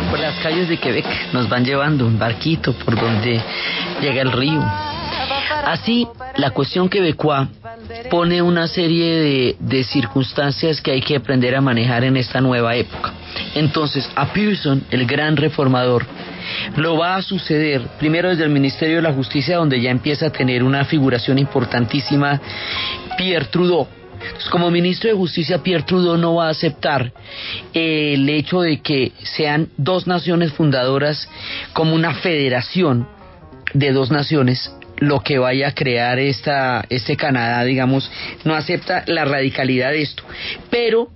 Por 0.09 0.19
las 0.19 0.35
calles 0.43 0.69
de 0.69 0.77
Quebec 0.77 1.05
nos 1.33 1.49
van 1.49 1.65
llevando 1.65 2.05
un 2.05 2.19
barquito 2.19 2.73
por 2.73 2.99
donde 2.99 3.41
llega 4.01 4.21
el 4.21 4.31
río. 4.31 4.63
Así, 5.65 6.07
la 6.35 6.51
cuestión 6.51 6.89
quebecois 6.89 7.47
pone 8.11 8.41
una 8.41 8.67
serie 8.67 9.15
de, 9.15 9.55
de, 9.59 9.83
circunstancias 9.83 10.81
que 10.81 10.91
hay 10.91 11.01
que 11.01 11.15
aprender 11.15 11.55
a 11.55 11.61
manejar 11.61 12.03
en 12.03 12.17
esta 12.17 12.41
nueva 12.41 12.75
época. 12.75 13.13
Entonces, 13.55 14.07
a 14.15 14.31
Pearson, 14.33 14.83
el 14.91 15.05
gran 15.07 15.37
reformador, 15.37 16.05
lo 16.75 16.97
va 16.97 17.15
a 17.15 17.21
suceder 17.21 17.81
primero 17.97 18.29
desde 18.29 18.43
el 18.43 18.49
Ministerio 18.49 18.97
de 18.97 19.01
la 19.01 19.13
Justicia, 19.13 19.57
donde 19.57 19.81
ya 19.81 19.89
empieza 19.89 20.27
a 20.27 20.29
tener 20.29 20.63
una 20.63 20.85
figuración 20.85 21.39
importantísima, 21.39 22.39
Pierre 23.17 23.45
Trudeau. 23.45 23.87
Como 24.51 24.71
ministro 24.71 25.09
de 25.09 25.15
Justicia, 25.15 25.63
Pierre 25.63 25.83
Trudeau 25.83 26.17
no 26.17 26.36
va 26.36 26.47
a 26.47 26.51
aceptar 26.51 27.12
el 27.73 28.29
hecho 28.29 28.62
de 28.62 28.81
que 28.81 29.12
sean 29.23 29.69
dos 29.77 30.07
naciones 30.07 30.53
fundadoras 30.53 31.29
como 31.73 31.95
una 31.95 32.13
federación 32.15 33.07
de 33.73 33.91
dos 33.91 34.12
naciones 34.12 34.71
lo 34.97 35.21
que 35.21 35.38
vaya 35.38 35.69
a 35.69 35.73
crear 35.73 36.19
esta, 36.19 36.86
este 36.89 37.17
Canadá, 37.17 37.63
digamos, 37.63 38.09
no 38.45 38.55
acepta 38.55 39.03
la 39.07 39.25
radicalidad 39.25 39.91
de 39.91 40.01
esto. 40.03 40.23
Pero 40.69 41.09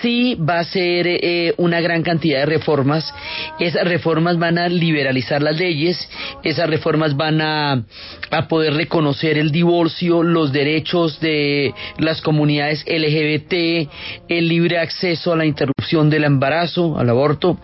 sí 0.00 0.34
va 0.34 0.60
a 0.60 0.64
ser 0.64 1.06
eh, 1.06 1.54
una 1.56 1.80
gran 1.80 2.02
cantidad 2.02 2.40
de 2.40 2.46
reformas. 2.46 3.12
Esas 3.58 3.84
reformas 3.84 4.38
van 4.38 4.58
a 4.58 4.68
liberalizar 4.68 5.42
las 5.42 5.58
leyes, 5.58 6.08
esas 6.42 6.68
reformas 6.68 7.16
van 7.16 7.40
a, 7.40 7.84
a 8.30 8.48
poder 8.48 8.74
reconocer 8.74 9.38
el 9.38 9.50
divorcio, 9.50 10.22
los 10.22 10.52
derechos 10.52 11.20
de 11.20 11.74
las 11.98 12.20
comunidades 12.20 12.84
LGBT, 12.86 13.88
el 14.28 14.48
libre 14.48 14.78
acceso 14.78 15.32
a 15.32 15.36
la 15.36 15.46
interrupción 15.46 16.10
del 16.10 16.24
embarazo, 16.24 16.98
al 16.98 17.10
aborto. 17.10 17.58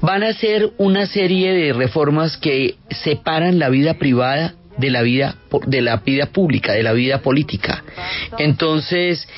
Van 0.00 0.22
a 0.22 0.32
ser 0.32 0.70
una 0.78 1.06
serie 1.06 1.52
de 1.52 1.72
reformas 1.72 2.36
que 2.36 2.76
separan 2.90 3.58
la 3.58 3.68
vida 3.68 3.94
privada 3.94 4.54
de 4.78 4.90
la 4.90 5.02
vida 5.02 5.36
de 5.66 5.82
la 5.82 5.96
vida 5.98 6.26
pública, 6.26 6.72
de 6.72 6.82
la 6.82 6.92
vida 6.92 7.18
política. 7.18 7.84
Entonces, 8.38 9.28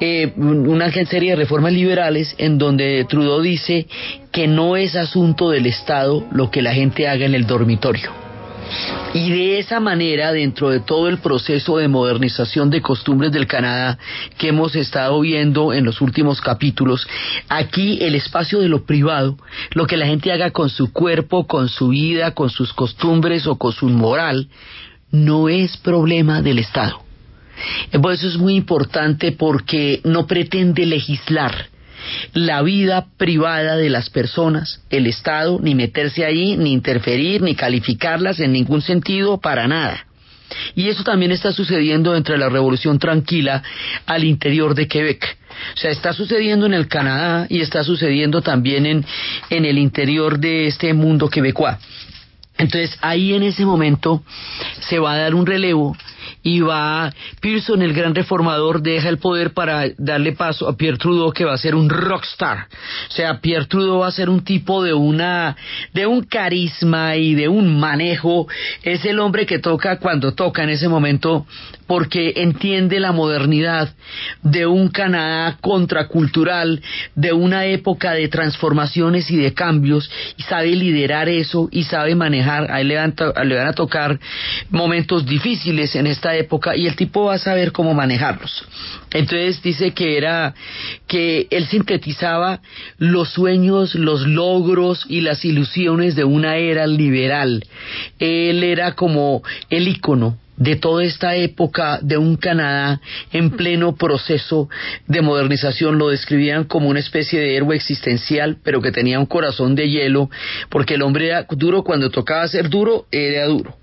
eh, 0.00 0.32
una 0.36 0.90
serie 0.90 1.30
de 1.30 1.36
reformas 1.36 1.72
liberales 1.72 2.34
en 2.38 2.58
donde 2.58 3.04
Trudeau 3.08 3.40
dice 3.40 3.86
que 4.30 4.46
no 4.46 4.76
es 4.76 4.94
asunto 4.96 5.50
del 5.50 5.66
Estado 5.66 6.26
lo 6.32 6.50
que 6.50 6.62
la 6.62 6.74
gente 6.74 7.08
haga 7.08 7.24
en 7.24 7.34
el 7.34 7.46
dormitorio. 7.46 8.21
Y 9.14 9.30
de 9.30 9.58
esa 9.58 9.78
manera, 9.78 10.32
dentro 10.32 10.70
de 10.70 10.80
todo 10.80 11.08
el 11.08 11.18
proceso 11.18 11.76
de 11.76 11.88
modernización 11.88 12.70
de 12.70 12.80
costumbres 12.80 13.30
del 13.30 13.46
Canadá 13.46 13.98
que 14.38 14.48
hemos 14.48 14.74
estado 14.74 15.20
viendo 15.20 15.72
en 15.72 15.84
los 15.84 16.00
últimos 16.00 16.40
capítulos, 16.40 17.06
aquí 17.48 17.98
el 18.00 18.14
espacio 18.14 18.60
de 18.60 18.68
lo 18.68 18.84
privado, 18.84 19.36
lo 19.72 19.86
que 19.86 19.98
la 19.98 20.06
gente 20.06 20.32
haga 20.32 20.50
con 20.50 20.70
su 20.70 20.92
cuerpo, 20.92 21.46
con 21.46 21.68
su 21.68 21.88
vida, 21.88 22.32
con 22.32 22.48
sus 22.48 22.72
costumbres 22.72 23.46
o 23.46 23.56
con 23.56 23.72
su 23.72 23.88
moral, 23.88 24.48
no 25.10 25.50
es 25.50 25.76
problema 25.76 26.40
del 26.40 26.58
Estado. 26.58 27.02
Por 28.00 28.12
eso 28.12 28.26
es 28.26 28.38
muy 28.38 28.54
importante 28.54 29.32
porque 29.32 30.00
no 30.04 30.26
pretende 30.26 30.86
legislar 30.86 31.71
la 32.32 32.62
vida 32.62 33.06
privada 33.16 33.76
de 33.76 33.90
las 33.90 34.10
personas, 34.10 34.82
el 34.90 35.06
Estado, 35.06 35.58
ni 35.60 35.74
meterse 35.74 36.24
ahí, 36.24 36.56
ni 36.56 36.72
interferir, 36.72 37.42
ni 37.42 37.54
calificarlas 37.54 38.40
en 38.40 38.52
ningún 38.52 38.82
sentido, 38.82 39.38
para 39.38 39.68
nada. 39.68 40.06
Y 40.74 40.88
eso 40.88 41.02
también 41.02 41.32
está 41.32 41.52
sucediendo 41.52 42.14
entre 42.14 42.38
la 42.38 42.48
Revolución 42.48 42.98
Tranquila 42.98 43.62
al 44.06 44.24
interior 44.24 44.74
de 44.74 44.86
Quebec. 44.86 45.38
O 45.74 45.76
sea, 45.76 45.90
está 45.90 46.12
sucediendo 46.12 46.66
en 46.66 46.74
el 46.74 46.88
Canadá 46.88 47.46
y 47.48 47.60
está 47.60 47.84
sucediendo 47.84 48.42
también 48.42 48.86
en, 48.86 49.04
en 49.50 49.64
el 49.64 49.78
interior 49.78 50.38
de 50.38 50.66
este 50.66 50.92
mundo 50.94 51.28
quebecois. 51.28 51.76
Entonces 52.58 52.96
ahí 53.00 53.34
en 53.34 53.42
ese 53.42 53.64
momento 53.64 54.22
se 54.80 54.98
va 54.98 55.14
a 55.14 55.18
dar 55.18 55.34
un 55.34 55.46
relevo 55.46 55.96
y 56.42 56.60
va 56.60 57.12
Pearson, 57.40 57.82
el 57.82 57.92
gran 57.92 58.14
reformador, 58.14 58.82
deja 58.82 59.08
el 59.08 59.18
poder 59.18 59.52
para 59.52 59.84
darle 59.96 60.32
paso 60.32 60.68
a 60.68 60.76
Pierre 60.76 60.98
Trudeau, 60.98 61.32
que 61.32 61.44
va 61.44 61.54
a 61.54 61.58
ser 61.58 61.74
un 61.74 61.88
rockstar. 61.88 62.66
O 63.08 63.12
sea, 63.12 63.40
Pierre 63.40 63.66
Trudeau 63.66 64.00
va 64.00 64.08
a 64.08 64.12
ser 64.12 64.28
un 64.28 64.44
tipo 64.44 64.82
de 64.82 64.92
una, 64.92 65.56
de 65.92 66.06
un 66.06 66.24
carisma 66.24 67.16
y 67.16 67.34
de 67.34 67.48
un 67.48 67.78
manejo. 67.78 68.48
Es 68.82 69.04
el 69.04 69.20
hombre 69.20 69.46
que 69.46 69.58
toca 69.58 69.98
cuando 69.98 70.34
toca 70.34 70.64
en 70.64 70.70
ese 70.70 70.88
momento 70.88 71.46
porque 71.92 72.32
entiende 72.36 72.98
la 73.00 73.12
modernidad 73.12 73.94
de 74.42 74.64
un 74.64 74.88
Canadá 74.88 75.58
contracultural, 75.60 76.80
de 77.14 77.34
una 77.34 77.66
época 77.66 78.12
de 78.12 78.28
transformaciones 78.28 79.30
y 79.30 79.36
de 79.36 79.52
cambios, 79.52 80.10
y 80.38 80.42
sabe 80.44 80.74
liderar 80.74 81.28
eso 81.28 81.68
y 81.70 81.84
sabe 81.84 82.14
manejar. 82.14 82.72
A 82.72 82.80
él 82.80 82.88
le 82.88 82.94
le 82.94 83.56
van 83.56 83.66
a 83.66 83.74
tocar 83.74 84.18
momentos 84.70 85.26
difíciles 85.26 85.94
en 85.94 86.06
esta 86.06 86.34
época 86.34 86.74
y 86.74 86.86
el 86.86 86.96
tipo 86.96 87.24
va 87.24 87.34
a 87.34 87.38
saber 87.38 87.72
cómo 87.72 87.92
manejarlos. 87.92 88.64
Entonces 89.10 89.60
dice 89.62 89.90
que 89.90 90.16
era 90.16 90.54
que 91.06 91.46
él 91.50 91.66
sintetizaba 91.66 92.62
los 92.96 93.28
sueños, 93.28 93.94
los 93.96 94.26
logros 94.26 95.04
y 95.10 95.20
las 95.20 95.44
ilusiones 95.44 96.16
de 96.16 96.24
una 96.24 96.56
era 96.56 96.86
liberal. 96.86 97.62
Él 98.18 98.64
era 98.64 98.94
como 98.94 99.42
el 99.68 99.88
ícono 99.88 100.38
de 100.62 100.76
toda 100.76 101.02
esta 101.04 101.34
época 101.34 101.98
de 102.02 102.16
un 102.16 102.36
Canadá 102.36 103.00
en 103.32 103.50
pleno 103.50 103.96
proceso 103.96 104.68
de 105.08 105.20
modernización. 105.20 105.98
Lo 105.98 106.08
describían 106.08 106.64
como 106.64 106.88
una 106.88 107.00
especie 107.00 107.40
de 107.40 107.56
héroe 107.56 107.74
existencial, 107.74 108.58
pero 108.62 108.80
que 108.80 108.92
tenía 108.92 109.18
un 109.18 109.26
corazón 109.26 109.74
de 109.74 109.90
hielo, 109.90 110.30
porque 110.68 110.94
el 110.94 111.02
hombre 111.02 111.26
era 111.26 111.46
duro 111.50 111.82
cuando 111.82 112.10
tocaba 112.10 112.46
ser 112.46 112.68
duro, 112.68 113.06
era 113.10 113.46
duro. 113.46 113.76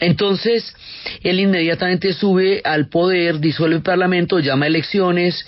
Entonces, 0.00 0.74
él 1.22 1.40
inmediatamente 1.40 2.12
sube 2.12 2.60
al 2.64 2.88
poder, 2.88 3.40
disuelve 3.40 3.76
el 3.76 3.82
parlamento, 3.82 4.38
llama 4.38 4.66
elecciones 4.66 5.46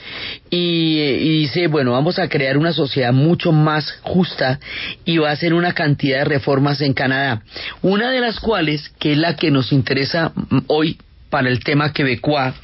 y, 0.50 1.40
dice, 1.40 1.68
bueno, 1.68 1.92
vamos 1.92 2.18
a 2.18 2.28
crear 2.28 2.56
una 2.56 2.72
sociedad 2.72 3.12
mucho 3.12 3.52
más 3.52 3.92
justa 4.02 4.58
y 5.04 5.18
va 5.18 5.30
a 5.30 5.32
hacer 5.32 5.54
una 5.54 5.72
cantidad 5.72 6.18
de 6.18 6.24
reformas 6.24 6.80
en 6.80 6.94
Canadá. 6.94 7.42
Una 7.82 8.10
de 8.10 8.20
las 8.20 8.40
cuales, 8.40 8.90
que 8.98 9.12
es 9.12 9.18
la 9.18 9.36
que 9.36 9.50
nos 9.50 9.72
interesa 9.72 10.32
hoy 10.66 10.98
para 11.30 11.48
el 11.48 11.62
tema 11.62 11.92
quebecois, 11.92 12.54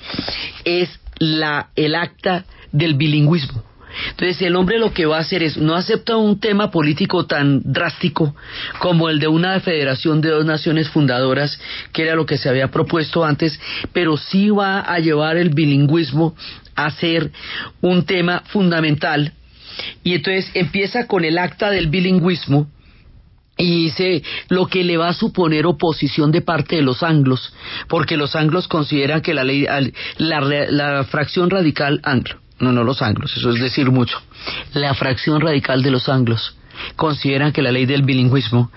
es 0.65 0.89
la, 1.19 1.71
el 1.77 1.95
acta 1.95 2.45
del 2.73 2.95
bilingüismo. 2.95 3.63
Entonces 4.11 4.43
el 4.43 4.57
hombre 4.57 4.79
lo 4.79 4.93
que 4.93 5.07
va 5.07 5.19
a 5.19 5.21
hacer 5.21 5.43
es, 5.43 5.57
no 5.57 5.75
acepta 5.75 6.17
un 6.17 6.39
tema 6.39 6.71
político 6.71 7.27
tan 7.27 7.63
drástico 7.65 8.35
como 8.79 9.09
el 9.09 9.19
de 9.19 9.29
una 9.29 9.59
federación 9.61 10.21
de 10.21 10.31
dos 10.31 10.45
naciones 10.45 10.89
fundadoras, 10.89 11.59
que 11.93 12.03
era 12.03 12.15
lo 12.15 12.27
que 12.27 12.39
se 12.39 12.49
había 12.49 12.69
propuesto 12.69 13.25
antes, 13.25 13.59
pero 13.93 14.17
sí 14.17 14.51
va 14.51 14.81
a 14.81 14.99
llevar 14.99 15.37
el 15.37 15.51
bilingüismo 15.51 16.37
a 16.75 16.91
ser 16.91 17.31
un 17.81 18.05
tema 18.05 18.43
fundamental. 18.49 19.33
Y 20.03 20.15
entonces 20.15 20.51
empieza 20.55 21.07
con 21.07 21.25
el 21.25 21.39
acta 21.39 21.71
del 21.71 21.89
bilingüismo, 21.89 22.69
y 23.57 23.85
dice 23.85 24.23
lo 24.49 24.67
que 24.67 24.85
le 24.85 24.97
va 24.97 25.09
a 25.09 25.15
suponer 25.15 25.67
oposición 25.67 26.31
de 26.31 26.43
parte 26.43 26.77
de 26.77 26.83
los 26.83 27.03
anglos, 27.03 27.55
porque 27.89 28.17
los 28.17 28.37
anglos 28.37 28.69
consideran 28.69 29.23
que 29.23 29.35
la 29.35 29.45
ley, 29.45 29.67
la, 30.19 30.41
la 30.41 31.05
fracción 31.05 31.51
radical 31.51 32.01
anglo 32.03 32.37
no, 32.59 32.73
no 32.73 32.85
los 32.85 33.03
anglos, 33.03 33.37
eso 33.37 33.51
es 33.51 33.61
decir 33.61 33.91
mucho, 33.91 34.21
la 34.73 34.95
fracción 34.95 35.41
radical 35.41 35.83
de 35.83 35.91
los 35.91 36.09
anglos 36.09 36.57
consideran 36.95 37.53
que 37.53 37.63
la 37.63 37.73
ley 37.73 37.87
del 37.87 38.03
bilingüismo 38.03 38.71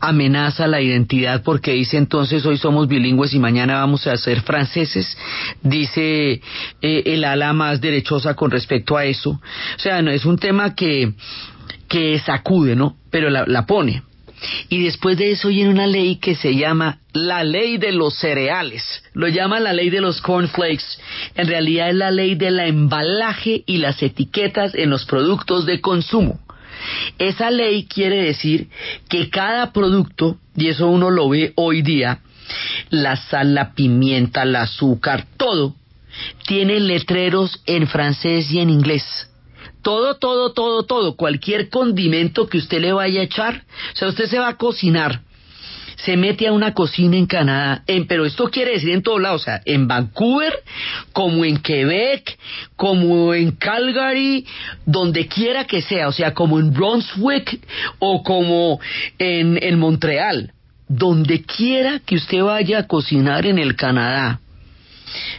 amenaza 0.00 0.66
la 0.66 0.80
identidad 0.80 1.42
porque 1.42 1.72
dice 1.72 1.98
entonces 1.98 2.44
hoy 2.46 2.56
somos 2.56 2.88
bilingües 2.88 3.34
y 3.34 3.38
mañana 3.38 3.74
vamos 3.74 4.06
a 4.06 4.16
ser 4.16 4.40
franceses, 4.42 5.16
dice 5.62 6.40
eh, 6.80 7.02
el 7.06 7.24
ala 7.24 7.52
más 7.52 7.80
derechosa 7.80 8.34
con 8.34 8.50
respecto 8.50 8.96
a 8.96 9.04
eso. 9.04 9.30
O 9.30 9.78
sea, 9.78 10.00
no, 10.00 10.10
es 10.10 10.24
un 10.24 10.38
tema 10.38 10.74
que, 10.74 11.12
que 11.86 12.18
sacude, 12.18 12.76
¿no? 12.76 12.96
Pero 13.10 13.28
la, 13.28 13.44
la 13.46 13.66
pone. 13.66 14.02
Y 14.68 14.82
después 14.84 15.16
de 15.16 15.32
eso 15.32 15.48
viene 15.48 15.70
una 15.70 15.86
ley 15.86 16.16
que 16.16 16.34
se 16.34 16.54
llama 16.54 16.98
la 17.12 17.44
ley 17.44 17.78
de 17.78 17.92
los 17.92 18.14
cereales. 18.18 18.82
Lo 19.12 19.28
llama 19.28 19.60
la 19.60 19.72
ley 19.72 19.90
de 19.90 20.00
los 20.00 20.20
cornflakes. 20.20 20.84
En 21.34 21.46
realidad 21.48 21.90
es 21.90 21.94
la 21.94 22.10
ley 22.10 22.34
del 22.34 22.58
embalaje 22.60 23.62
y 23.66 23.78
las 23.78 24.02
etiquetas 24.02 24.74
en 24.74 24.90
los 24.90 25.04
productos 25.04 25.66
de 25.66 25.80
consumo. 25.80 26.40
Esa 27.18 27.50
ley 27.50 27.86
quiere 27.86 28.22
decir 28.22 28.68
que 29.08 29.30
cada 29.30 29.72
producto, 29.72 30.38
y 30.56 30.68
eso 30.68 30.88
uno 30.88 31.10
lo 31.10 31.28
ve 31.28 31.52
hoy 31.56 31.82
día, 31.82 32.20
la 32.90 33.16
sal, 33.16 33.54
la 33.54 33.72
pimienta, 33.74 34.42
el 34.42 34.56
azúcar, 34.56 35.26
todo, 35.36 35.74
tiene 36.46 36.80
letreros 36.80 37.62
en 37.66 37.86
francés 37.86 38.50
y 38.52 38.60
en 38.60 38.70
inglés 38.70 39.30
todo, 39.84 40.16
todo, 40.16 40.52
todo, 40.52 40.84
todo, 40.84 41.14
cualquier 41.14 41.68
condimento 41.68 42.48
que 42.48 42.58
usted 42.58 42.80
le 42.80 42.92
vaya 42.92 43.20
a 43.20 43.24
echar, 43.24 43.62
o 43.92 43.96
sea, 43.96 44.08
usted 44.08 44.26
se 44.26 44.40
va 44.40 44.48
a 44.48 44.56
cocinar, 44.56 45.20
se 45.96 46.16
mete 46.16 46.48
a 46.48 46.52
una 46.52 46.74
cocina 46.74 47.16
en 47.16 47.26
Canadá, 47.26 47.84
en, 47.86 48.06
pero 48.06 48.24
esto 48.24 48.48
quiere 48.48 48.72
decir 48.72 48.90
en 48.90 49.02
todos 49.02 49.20
lados, 49.20 49.42
o 49.42 49.44
sea, 49.44 49.62
en 49.64 49.86
Vancouver, 49.86 50.54
como 51.12 51.44
en 51.44 51.58
Quebec, 51.58 52.36
como 52.74 53.34
en 53.34 53.52
Calgary, 53.52 54.46
donde 54.86 55.28
quiera 55.28 55.66
que 55.66 55.82
sea, 55.82 56.08
o 56.08 56.12
sea, 56.12 56.34
como 56.34 56.58
en 56.58 56.72
Brunswick 56.72 57.60
o 58.00 58.22
como 58.22 58.80
en, 59.18 59.62
en 59.62 59.78
Montreal, 59.78 60.52
donde 60.88 61.42
quiera 61.42 62.00
que 62.00 62.16
usted 62.16 62.42
vaya 62.42 62.80
a 62.80 62.86
cocinar 62.86 63.46
en 63.46 63.58
el 63.58 63.76
Canadá, 63.76 64.40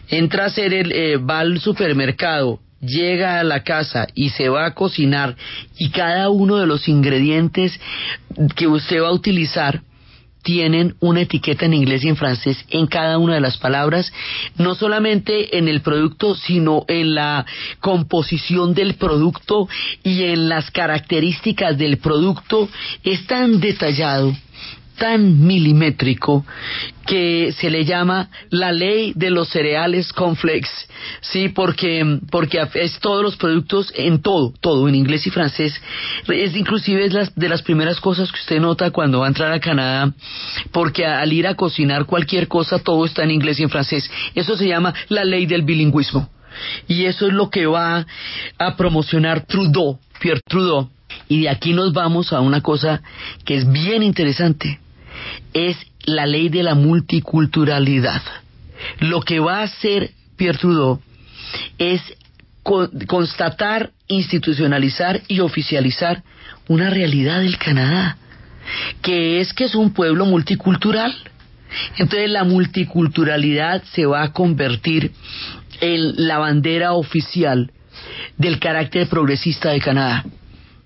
entra 0.08 0.44
a 0.44 0.48
hacer 0.48 0.74
el, 0.74 0.92
eh, 0.92 1.18
va 1.18 1.40
al 1.40 1.60
supermercado 1.60 2.60
llega 2.82 3.40
a 3.40 3.44
la 3.44 3.64
casa 3.64 4.08
y 4.14 4.30
se 4.30 4.50
va 4.50 4.66
a 4.66 4.74
cocinar 4.74 5.36
y 5.78 5.90
cada 5.90 6.30
uno 6.30 6.58
de 6.58 6.68
los 6.68 6.88
ingredientes 6.88 7.80
que 8.56 8.68
usted 8.68 9.02
va 9.02 9.10
a 9.10 9.14
utilizar 9.14 9.82
tienen 10.46 10.96
una 11.00 11.22
etiqueta 11.22 11.66
en 11.66 11.74
inglés 11.74 12.04
y 12.04 12.10
en 12.10 12.16
francés 12.16 12.64
en 12.70 12.86
cada 12.86 13.18
una 13.18 13.34
de 13.34 13.42
las 13.42 13.58
palabras, 13.58 14.14
no 14.58 14.76
solamente 14.76 15.58
en 15.58 15.68
el 15.68 15.82
producto, 15.82 16.36
sino 16.36 16.86
en 16.88 17.16
la 17.16 17.48
composición 17.80 18.76
del 18.76 18.94
producto 18.94 19.68
y 20.04 20.24
en 20.26 20.48
las 20.48 20.70
características 20.70 21.80
del 21.80 21.98
producto. 21.98 22.70
Es 23.04 23.26
tan 23.26 23.60
detallado 23.60 24.36
tan 24.96 25.46
milimétrico 25.46 26.46
que 27.06 27.54
se 27.54 27.70
le 27.70 27.86
llama 27.86 28.30
la 28.50 28.72
ley 28.72 29.14
de 29.16 29.30
los 29.30 29.50
cereales 29.50 30.12
complex, 30.12 30.70
sí, 31.22 31.50
porque 31.50 32.20
porque 32.32 32.60
es 32.74 33.00
todos 33.00 33.22
los 33.22 33.36
productos 33.36 33.94
en 33.96 34.22
todo, 34.22 34.54
todo 34.60 34.90
en 34.90 34.96
inglés 34.96 35.28
y 35.28 35.30
francés. 35.30 35.80
Es 36.28 36.56
inclusive 36.56 37.06
es 37.06 37.14
las, 37.14 37.36
de 37.36 37.50
las 37.50 37.62
primeras 37.62 38.00
cosas 38.00 38.32
que 38.32 38.40
usted 38.40 38.60
nota 38.60 38.92
cuando 38.92 39.20
va 39.20 39.26
a 39.26 39.30
entrar 39.30 39.52
a 39.52 39.60
Canadá, 39.60 40.14
porque 40.72 41.06
al 41.06 41.32
ir 41.32 41.48
a 41.48 41.56
cocinar 41.56 42.06
cualquier 42.06 42.48
cosa 42.48 42.80
todo 42.80 43.06
está 43.06 43.24
en 43.24 43.32
inglés 43.32 43.60
y 43.60 43.64
en 43.64 43.70
francés. 43.70 44.10
Eso 44.34 44.58
se 44.58 44.68
llama 44.68 44.94
la 45.10 45.24
ley 45.24 45.46
del 45.46 45.62
bilingüismo. 45.62 46.30
Y 46.88 47.06
eso 47.06 47.28
es 47.28 47.34
lo 47.34 47.50
que 47.50 47.66
va 47.66 48.06
a 48.58 48.76
promocionar 48.78 49.46
Trudeau, 49.46 50.00
Pierre 50.20 50.42
Trudeau. 50.48 50.90
Y 51.28 51.42
de 51.42 51.50
aquí 51.50 51.74
nos 51.74 51.94
vamos 51.94 52.34
a 52.34 52.40
una 52.40 52.62
cosa 52.62 53.02
que 53.46 53.56
es 53.56 53.72
bien 53.72 54.04
interesante 54.04 54.80
es 55.56 55.78
la 56.04 56.28
ley 56.28 56.50
de 56.50 56.62
la 56.62 56.76
multiculturalidad. 56.76 58.22
Lo 59.00 59.22
que 59.22 59.40
va 59.40 59.60
a 59.60 59.64
hacer 59.64 60.12
Pierre 60.36 60.60
Trudeau 60.60 61.00
es 61.78 62.02
constatar, 63.08 63.92
institucionalizar 64.08 65.22
y 65.28 65.40
oficializar 65.40 66.24
una 66.68 66.90
realidad 66.90 67.40
del 67.40 67.58
Canadá, 67.58 68.18
que 69.02 69.40
es 69.40 69.54
que 69.54 69.64
es 69.64 69.76
un 69.76 69.94
pueblo 69.94 70.26
multicultural. 70.26 71.16
Entonces 71.98 72.30
la 72.30 72.44
multiculturalidad 72.44 73.84
se 73.94 74.06
va 74.06 74.24
a 74.24 74.34
convertir 74.34 75.14
en 75.80 76.28
la 76.28 76.38
bandera 76.38 76.94
oficial 76.94 77.72
del 78.38 78.60
carácter 78.60 79.08
progresista 79.08 79.70
de 79.70 79.80
Canadá. 79.80 80.26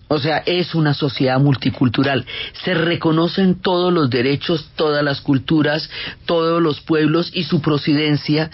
O 0.09 0.17
sea, 0.17 0.39
es 0.39 0.73
una 0.73 0.95
sociedad 0.95 1.39
multicultural. 1.39 2.25
Se 2.65 2.73
reconocen 2.73 3.61
todos 3.61 3.93
los 3.93 4.09
derechos, 4.09 4.69
todas 4.75 5.03
las 5.03 5.21
culturas, 5.21 5.87
todos 6.25 6.61
los 6.61 6.81
pueblos 6.81 7.31
y 7.33 7.43
su 7.43 7.61
procedencia. 7.61 8.49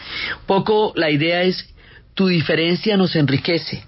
Poco 0.46 0.92
la 0.96 1.10
idea 1.10 1.44
es, 1.44 1.74
tu 2.14 2.28
diferencia 2.28 2.98
nos 2.98 3.16
enriquece, 3.16 3.86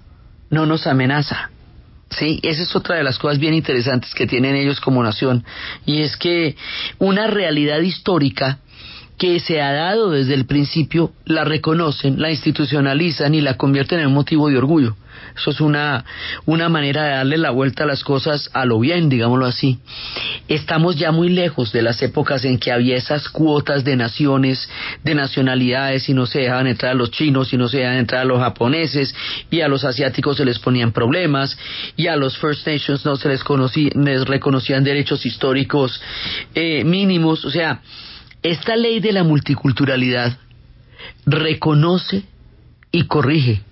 no 0.48 0.64
nos 0.64 0.86
amenaza. 0.86 1.50
Sí, 2.10 2.40
esa 2.42 2.62
es 2.62 2.74
otra 2.74 2.96
de 2.96 3.04
las 3.04 3.18
cosas 3.18 3.38
bien 3.38 3.52
interesantes 3.52 4.14
que 4.14 4.26
tienen 4.26 4.56
ellos 4.56 4.80
como 4.80 5.02
nación. 5.02 5.44
Y 5.84 6.00
es 6.00 6.16
que 6.16 6.56
una 6.98 7.26
realidad 7.26 7.80
histórica 7.80 8.60
que 9.18 9.40
se 9.40 9.60
ha 9.60 9.72
dado 9.72 10.10
desde 10.10 10.32
el 10.32 10.46
principio, 10.46 11.12
la 11.26 11.44
reconocen, 11.44 12.18
la 12.18 12.30
institucionalizan 12.30 13.34
y 13.34 13.42
la 13.42 13.58
convierten 13.58 13.98
en 13.98 14.06
un 14.06 14.14
motivo 14.14 14.48
de 14.48 14.56
orgullo. 14.56 14.96
Eso 15.36 15.50
es 15.50 15.60
una, 15.60 16.04
una 16.46 16.68
manera 16.68 17.04
de 17.04 17.10
darle 17.10 17.38
la 17.38 17.50
vuelta 17.50 17.84
a 17.84 17.86
las 17.86 18.02
cosas 18.02 18.50
a 18.52 18.64
lo 18.64 18.80
bien, 18.80 19.08
digámoslo 19.08 19.46
así. 19.46 19.78
Estamos 20.48 20.96
ya 20.96 21.12
muy 21.12 21.28
lejos 21.28 21.72
de 21.72 21.82
las 21.82 22.02
épocas 22.02 22.44
en 22.44 22.58
que 22.58 22.72
había 22.72 22.96
esas 22.96 23.28
cuotas 23.28 23.84
de 23.84 23.96
naciones, 23.96 24.68
de 25.04 25.14
nacionalidades, 25.14 26.08
y 26.08 26.14
no 26.14 26.26
se 26.26 26.40
dejaban 26.40 26.66
entrar 26.66 26.92
a 26.92 26.94
los 26.94 27.10
chinos, 27.10 27.52
y 27.52 27.56
no 27.56 27.68
se 27.68 27.78
dejaban 27.78 27.98
entrar 27.98 28.22
a 28.22 28.24
los 28.24 28.40
japoneses, 28.40 29.14
y 29.50 29.60
a 29.60 29.68
los 29.68 29.84
asiáticos 29.84 30.36
se 30.36 30.44
les 30.44 30.58
ponían 30.58 30.92
problemas, 30.92 31.56
y 31.96 32.06
a 32.08 32.16
los 32.16 32.36
First 32.38 32.66
Nations 32.66 33.04
no 33.04 33.16
se 33.16 33.28
les, 33.28 33.42
les 33.94 34.24
reconocían 34.24 34.84
derechos 34.84 35.24
históricos 35.26 36.00
eh, 36.54 36.84
mínimos. 36.84 37.44
O 37.44 37.50
sea, 37.50 37.80
esta 38.42 38.76
ley 38.76 39.00
de 39.00 39.12
la 39.12 39.24
multiculturalidad 39.24 40.38
reconoce 41.26 42.24
y 42.90 43.04
corrige 43.04 43.62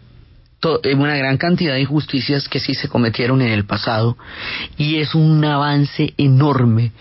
una 0.96 1.16
gran 1.16 1.36
cantidad 1.36 1.74
de 1.74 1.80
injusticias 1.80 2.48
que 2.48 2.60
sí 2.60 2.74
se 2.74 2.88
cometieron 2.88 3.42
en 3.42 3.52
el 3.52 3.64
pasado 3.64 4.16
y 4.76 4.96
es 4.96 5.14
un 5.14 5.44
avance 5.44 6.14
enorme 6.16 6.92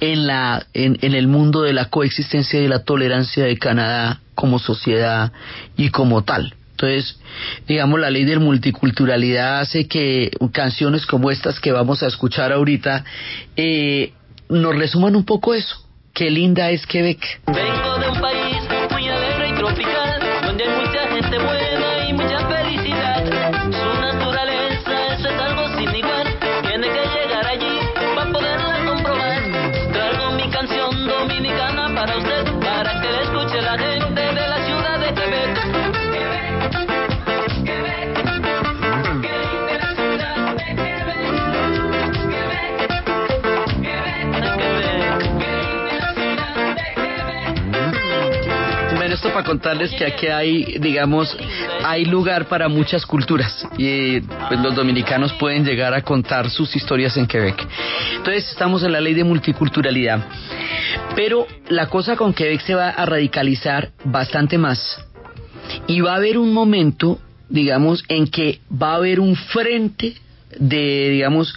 en 0.00 0.26
la 0.26 0.66
en, 0.74 0.98
el 1.02 1.28
mundo 1.28 1.62
de 1.62 1.72
la 1.72 1.86
coexistencia 1.86 2.60
y 2.60 2.68
la 2.68 2.84
tolerancia 2.84 3.44
de 3.44 3.56
Canadá 3.58 4.20
como 4.34 4.58
sociedad 4.58 5.32
y 5.76 5.90
como 5.90 6.24
tal. 6.24 6.54
Entonces, 6.72 7.18
digamos, 7.66 7.98
la 8.00 8.10
ley 8.10 8.24
de 8.24 8.38
multiculturalidad 8.38 9.60
hace 9.60 9.88
que 9.88 10.30
canciones 10.52 11.06
como 11.06 11.30
estas 11.30 11.58
que 11.58 11.72
vamos 11.72 12.02
a 12.02 12.06
escuchar 12.06 12.52
ahorita 12.52 13.02
eh, 13.56 14.12
nos 14.50 14.76
resuman 14.76 15.16
un 15.16 15.24
poco 15.24 15.54
eso. 15.54 15.86
Qué 16.12 16.30
linda 16.30 16.70
es 16.70 16.86
Quebec. 16.86 17.40
Vengo 17.46 17.98
de 17.98 18.15
para 49.36 49.48
contarles 49.48 49.90
que 49.90 50.06
aquí 50.06 50.28
hay, 50.28 50.78
digamos, 50.78 51.36
hay 51.84 52.06
lugar 52.06 52.48
para 52.48 52.70
muchas 52.70 53.04
culturas 53.04 53.68
y 53.76 54.22
pues, 54.22 54.58
los 54.60 54.74
dominicanos 54.74 55.34
pueden 55.34 55.62
llegar 55.62 55.92
a 55.92 56.00
contar 56.00 56.48
sus 56.48 56.74
historias 56.74 57.18
en 57.18 57.26
Quebec. 57.26 57.68
Entonces 58.16 58.48
estamos 58.50 58.82
en 58.82 58.92
la 58.92 59.00
ley 59.02 59.12
de 59.12 59.24
multiculturalidad. 59.24 60.26
Pero 61.14 61.46
la 61.68 61.88
cosa 61.88 62.16
con 62.16 62.32
Quebec 62.32 62.62
se 62.62 62.74
va 62.74 62.88
a 62.88 63.04
radicalizar 63.04 63.90
bastante 64.04 64.56
más 64.56 65.04
y 65.86 66.00
va 66.00 66.14
a 66.14 66.16
haber 66.16 66.38
un 66.38 66.54
momento, 66.54 67.18
digamos, 67.50 68.04
en 68.08 68.28
que 68.28 68.60
va 68.72 68.92
a 68.92 68.96
haber 68.96 69.20
un 69.20 69.36
frente 69.36 70.14
de, 70.58 71.10
digamos, 71.10 71.54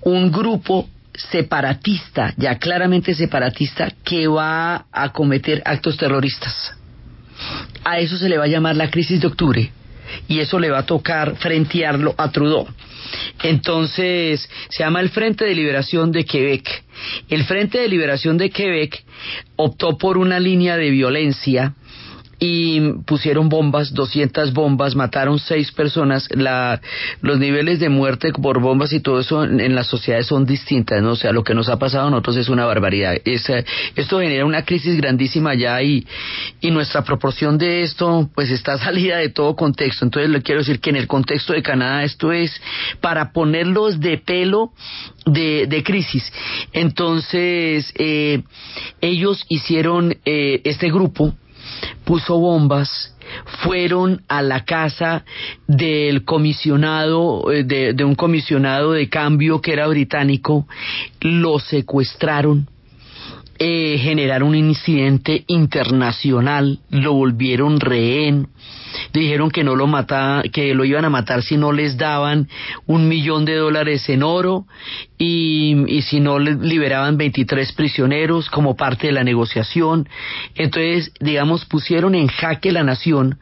un 0.00 0.32
grupo 0.32 0.88
separatista, 1.12 2.32
ya 2.38 2.54
claramente 2.54 3.12
separatista, 3.12 3.92
que 4.02 4.28
va 4.28 4.86
a 4.90 5.12
cometer 5.12 5.60
actos 5.66 5.98
terroristas. 5.98 6.77
A 7.84 7.98
eso 7.98 8.16
se 8.16 8.28
le 8.28 8.38
va 8.38 8.44
a 8.44 8.48
llamar 8.48 8.76
la 8.76 8.90
crisis 8.90 9.20
de 9.20 9.26
octubre 9.26 9.72
y 10.26 10.40
eso 10.40 10.58
le 10.58 10.70
va 10.70 10.80
a 10.80 10.86
tocar 10.86 11.36
frentearlo 11.36 12.14
a 12.16 12.30
Trudeau. 12.30 12.66
Entonces, 13.42 14.48
se 14.68 14.82
llama 14.82 15.00
el 15.00 15.10
Frente 15.10 15.44
de 15.44 15.54
Liberación 15.54 16.12
de 16.12 16.24
Quebec. 16.24 16.84
El 17.28 17.44
Frente 17.44 17.78
de 17.78 17.88
Liberación 17.88 18.36
de 18.36 18.50
Quebec 18.50 19.02
optó 19.56 19.96
por 19.96 20.18
una 20.18 20.40
línea 20.40 20.76
de 20.76 20.90
violencia 20.90 21.74
y 22.38 22.92
pusieron 23.04 23.48
bombas, 23.48 23.92
200 23.92 24.52
bombas, 24.52 24.94
mataron 24.94 25.38
seis 25.38 25.72
personas. 25.72 26.28
La, 26.30 26.80
los 27.20 27.38
niveles 27.38 27.80
de 27.80 27.88
muerte 27.88 28.32
por 28.32 28.60
bombas 28.60 28.92
y 28.92 29.00
todo 29.00 29.20
eso 29.20 29.44
en, 29.44 29.74
las 29.74 29.88
sociedades 29.88 30.26
son 30.26 30.44
distintas, 30.44 31.02
¿no? 31.02 31.12
O 31.12 31.16
sea, 31.16 31.32
lo 31.32 31.42
que 31.42 31.54
nos 31.54 31.68
ha 31.68 31.78
pasado 31.78 32.06
a 32.06 32.10
nosotros 32.10 32.36
es 32.36 32.48
una 32.48 32.64
barbaridad. 32.64 33.16
esto 33.24 34.20
genera 34.20 34.44
una 34.44 34.64
crisis 34.64 34.96
grandísima 34.96 35.54
ya 35.54 35.82
y, 35.82 36.06
y 36.60 36.70
nuestra 36.70 37.02
proporción 37.02 37.58
de 37.58 37.82
esto, 37.82 38.30
pues 38.34 38.50
está 38.50 38.78
salida 38.88 39.18
de 39.18 39.30
todo 39.30 39.56
contexto. 39.56 40.04
Entonces, 40.04 40.30
le 40.30 40.42
quiero 40.42 40.60
decir 40.60 40.80
que 40.80 40.90
en 40.90 40.96
el 40.96 41.06
contexto 41.06 41.52
de 41.52 41.62
Canadá 41.62 42.04
esto 42.04 42.32
es 42.32 42.60
para 43.00 43.32
ponerlos 43.32 44.00
de 44.00 44.18
pelo 44.18 44.72
de, 45.26 45.66
de 45.66 45.82
crisis. 45.82 46.32
Entonces, 46.72 47.92
eh, 47.96 48.42
ellos 49.00 49.44
hicieron 49.48 50.16
eh, 50.24 50.60
este 50.64 50.90
grupo 50.90 51.34
puso 52.04 52.38
bombas, 52.38 53.14
fueron 53.62 54.22
a 54.28 54.42
la 54.42 54.64
casa 54.64 55.24
del 55.66 56.24
comisionado, 56.24 57.52
eh, 57.52 57.64
de, 57.64 58.04
un 58.04 58.14
comisionado 58.14 58.92
de 58.92 59.08
cambio 59.08 59.60
que 59.60 59.72
era 59.72 59.86
británico, 59.86 60.66
lo 61.20 61.58
secuestraron, 61.58 62.68
eh, 63.58 63.98
generaron 63.98 64.50
un 64.50 64.54
incidente 64.54 65.44
internacional, 65.48 66.78
lo 66.90 67.12
volvieron 67.12 67.80
rehén, 67.80 68.48
dijeron 69.12 69.50
que 69.50 69.64
no 69.64 69.74
lo 69.74 69.86
mataba, 69.86 70.42
que 70.44 70.74
lo 70.74 70.84
iban 70.84 71.04
a 71.04 71.10
matar 71.10 71.42
si 71.42 71.56
no 71.56 71.72
les 71.72 71.96
daban 71.96 72.48
un 72.86 73.08
millón 73.08 73.44
de 73.44 73.56
dólares 73.56 74.08
en 74.08 74.22
oro 74.22 74.66
y, 75.18 75.76
y 75.88 76.02
si 76.02 76.20
no 76.20 76.38
liberaban 76.38 77.16
23 77.16 77.72
prisioneros 77.72 78.48
como 78.48 78.76
parte 78.76 79.08
de 79.08 79.12
la 79.12 79.24
negociación. 79.24 80.08
Entonces, 80.54 81.12
digamos, 81.20 81.64
pusieron 81.64 82.14
en 82.14 82.28
jaque 82.28 82.70
la 82.70 82.84
nación 82.84 83.38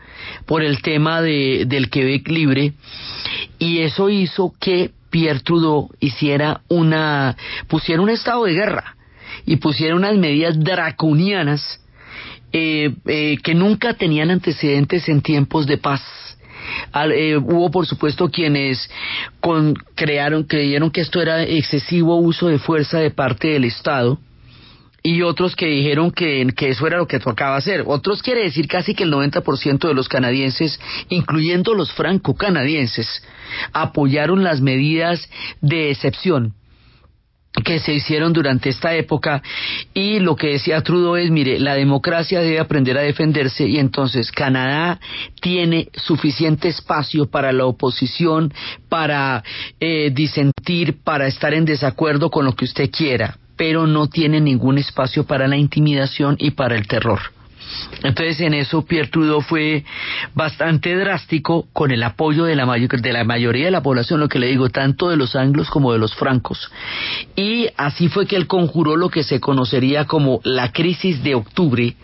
por 0.46 0.62
el 0.62 0.80
tema 0.80 1.20
de, 1.20 1.64
del 1.66 1.90
Quebec 1.90 2.28
libre 2.28 2.72
y 3.58 3.80
eso 3.80 4.08
hizo 4.08 4.54
que 4.58 4.92
Pierre 5.10 5.40
Trudeau 5.40 5.90
hiciera 6.00 6.62
una, 6.68 7.36
pusiera 7.68 8.02
un 8.02 8.10
estado 8.10 8.44
de 8.44 8.54
guerra 8.54 8.95
y 9.44 9.56
pusiera 9.56 9.94
unas 9.94 10.16
medidas 10.16 10.58
draconianas 10.58 11.80
eh, 12.52 12.94
eh, 13.06 13.38
que 13.42 13.54
nunca 13.54 13.94
tenían 13.94 14.30
antecedentes 14.30 15.08
en 15.08 15.20
tiempos 15.20 15.66
de 15.66 15.78
paz. 15.78 16.02
Eh, 17.12 17.36
hubo 17.36 17.70
por 17.70 17.86
supuesto 17.86 18.30
quienes 18.30 18.90
con, 19.40 19.74
crearon, 19.94 20.44
creyeron 20.44 20.90
que 20.90 21.00
esto 21.00 21.20
era 21.20 21.42
excesivo 21.42 22.16
uso 22.16 22.48
de 22.48 22.58
fuerza 22.58 22.98
de 22.98 23.10
parte 23.10 23.48
del 23.48 23.64
Estado 23.64 24.18
y 25.02 25.22
otros 25.22 25.54
que 25.54 25.66
dijeron 25.66 26.10
que, 26.10 26.46
que, 26.56 26.70
eso 26.70 26.86
era 26.86 26.98
lo 26.98 27.06
que 27.06 27.20
tocaba 27.20 27.56
hacer. 27.56 27.84
Otros 27.86 28.22
quiere 28.22 28.42
decir 28.42 28.66
casi 28.66 28.94
que 28.94 29.04
el 29.04 29.12
90% 29.12 29.86
de 29.86 29.94
los 29.94 30.08
canadienses, 30.08 30.80
incluyendo 31.08 31.74
los 31.74 31.92
franco-canadienses, 31.92 33.22
apoyaron 33.72 34.42
las 34.42 34.60
medidas 34.60 35.28
de 35.60 35.90
excepción 35.90 36.54
que 37.64 37.78
se 37.78 37.92
hicieron 37.92 38.32
durante 38.32 38.68
esta 38.68 38.94
época 38.94 39.42
y 39.94 40.20
lo 40.20 40.36
que 40.36 40.48
decía 40.48 40.82
Trudeau 40.82 41.16
es, 41.16 41.30
mire, 41.30 41.58
la 41.58 41.74
democracia 41.74 42.40
debe 42.40 42.60
aprender 42.60 42.98
a 42.98 43.02
defenderse 43.02 43.66
y 43.66 43.78
entonces 43.78 44.30
Canadá 44.30 45.00
tiene 45.40 45.88
suficiente 45.94 46.68
espacio 46.68 47.26
para 47.26 47.52
la 47.52 47.66
oposición, 47.66 48.52
para 48.88 49.42
eh, 49.80 50.10
disentir, 50.12 51.02
para 51.02 51.26
estar 51.26 51.54
en 51.54 51.64
desacuerdo 51.64 52.30
con 52.30 52.44
lo 52.44 52.52
que 52.54 52.64
usted 52.64 52.90
quiera, 52.90 53.38
pero 53.56 53.86
no 53.86 54.08
tiene 54.08 54.40
ningún 54.40 54.78
espacio 54.78 55.24
para 55.24 55.48
la 55.48 55.56
intimidación 55.56 56.36
y 56.38 56.50
para 56.52 56.76
el 56.76 56.86
terror. 56.86 57.35
Entonces 58.02 58.40
en 58.40 58.54
eso 58.54 58.84
Pierre 58.84 59.08
Trudeau 59.08 59.40
fue 59.40 59.84
bastante 60.34 60.94
drástico 60.96 61.66
con 61.72 61.90
el 61.90 62.02
apoyo 62.02 62.44
de 62.44 62.56
la, 62.56 62.66
de 62.66 63.12
la 63.12 63.24
mayoría 63.24 63.66
de 63.66 63.70
la 63.70 63.82
población, 63.82 64.20
lo 64.20 64.28
que 64.28 64.38
le 64.38 64.48
digo, 64.48 64.68
tanto 64.68 65.08
de 65.08 65.16
los 65.16 65.36
anglos 65.36 65.70
como 65.70 65.92
de 65.92 65.98
los 65.98 66.14
francos. 66.14 66.70
Y 67.34 67.68
así 67.76 68.08
fue 68.08 68.26
que 68.26 68.36
él 68.36 68.46
conjuró 68.46 68.96
lo 68.96 69.08
que 69.08 69.22
se 69.22 69.40
conocería 69.40 70.04
como 70.04 70.40
la 70.44 70.72
crisis 70.72 71.22
de 71.22 71.34
octubre 71.34 71.96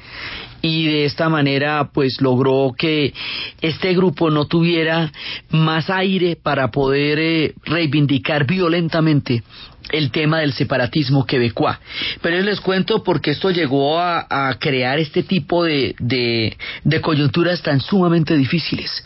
y 0.62 0.86
de 0.86 1.04
esta 1.04 1.28
manera 1.28 1.90
pues 1.92 2.20
logró 2.20 2.72
que 2.78 3.12
este 3.60 3.94
grupo 3.94 4.30
no 4.30 4.46
tuviera 4.46 5.12
más 5.50 5.90
aire 5.90 6.36
para 6.36 6.70
poder 6.70 7.18
eh, 7.18 7.54
reivindicar 7.64 8.46
violentamente 8.46 9.42
el 9.90 10.10
tema 10.10 10.40
del 10.40 10.52
separatismo 10.52 11.26
quebecois. 11.26 11.76
Pero 12.20 12.40
les 12.40 12.60
cuento 12.60 13.02
porque 13.02 13.32
esto 13.32 13.50
llegó 13.50 13.98
a, 13.98 14.56
crear 14.58 14.98
este 14.98 15.22
tipo 15.22 15.64
de, 15.64 15.94
de, 15.98 17.00
coyunturas 17.00 17.62
tan 17.62 17.80
sumamente 17.80 18.36
difíciles. 18.36 19.04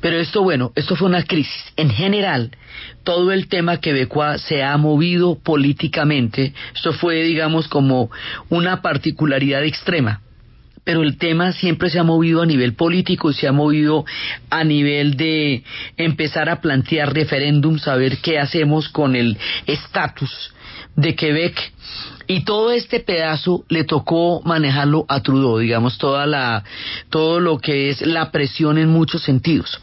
Pero 0.00 0.18
esto, 0.18 0.42
bueno, 0.42 0.72
esto 0.74 0.96
fue 0.96 1.08
una 1.08 1.24
crisis. 1.24 1.72
En 1.76 1.90
general, 1.90 2.50
todo 3.02 3.32
el 3.32 3.48
tema 3.48 3.78
quebecois 3.78 4.40
se 4.42 4.62
ha 4.62 4.76
movido 4.76 5.38
políticamente. 5.38 6.52
Esto 6.74 6.92
fue, 6.92 7.22
digamos, 7.22 7.68
como 7.68 8.10
una 8.50 8.82
particularidad 8.82 9.64
extrema 9.64 10.23
pero 10.84 11.02
el 11.02 11.16
tema 11.16 11.52
siempre 11.52 11.90
se 11.90 11.98
ha 11.98 12.04
movido 12.04 12.42
a 12.42 12.46
nivel 12.46 12.74
político 12.74 13.30
y 13.30 13.34
se 13.34 13.48
ha 13.48 13.52
movido 13.52 14.04
a 14.50 14.64
nivel 14.64 15.16
de 15.16 15.64
empezar 15.96 16.48
a 16.48 16.60
plantear 16.60 17.12
referéndums, 17.12 17.88
a 17.88 17.96
ver 17.96 18.18
qué 18.18 18.38
hacemos 18.38 18.88
con 18.88 19.16
el 19.16 19.36
estatus 19.66 20.52
de 20.96 21.14
Quebec 21.16 21.72
y 22.26 22.44
todo 22.44 22.70
este 22.72 23.00
pedazo 23.00 23.64
le 23.68 23.84
tocó 23.84 24.40
manejarlo 24.44 25.04
a 25.08 25.20
Trudeau, 25.20 25.58
digamos, 25.58 25.98
toda 25.98 26.26
la, 26.26 26.64
todo 27.10 27.40
lo 27.40 27.58
que 27.58 27.90
es 27.90 28.00
la 28.00 28.30
presión 28.30 28.78
en 28.78 28.88
muchos 28.88 29.22
sentidos. 29.22 29.80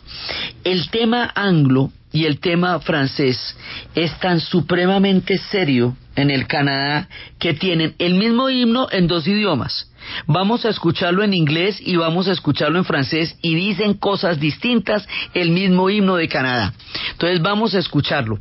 El 0.63 0.89
tema 0.89 1.31
anglo 1.35 1.91
y 2.11 2.25
el 2.25 2.39
tema 2.39 2.79
francés 2.79 3.55
es 3.95 4.19
tan 4.19 4.39
supremamente 4.39 5.37
serio 5.37 5.95
en 6.15 6.29
el 6.29 6.47
Canadá 6.47 7.07
que 7.39 7.53
tienen 7.53 7.95
el 7.99 8.15
mismo 8.15 8.49
himno 8.49 8.87
en 8.91 9.07
dos 9.07 9.27
idiomas. 9.27 9.90
Vamos 10.27 10.65
a 10.65 10.69
escucharlo 10.69 11.23
en 11.23 11.33
inglés 11.33 11.79
y 11.83 11.95
vamos 11.95 12.27
a 12.27 12.31
escucharlo 12.31 12.77
en 12.77 12.85
francés 12.85 13.37
y 13.41 13.55
dicen 13.55 13.93
cosas 13.93 14.39
distintas 14.39 15.07
el 15.33 15.51
mismo 15.51 15.89
himno 15.89 16.15
de 16.15 16.27
Canadá. 16.27 16.73
Entonces 17.11 17.41
vamos 17.41 17.75
a 17.75 17.79
escucharlo. 17.79 18.39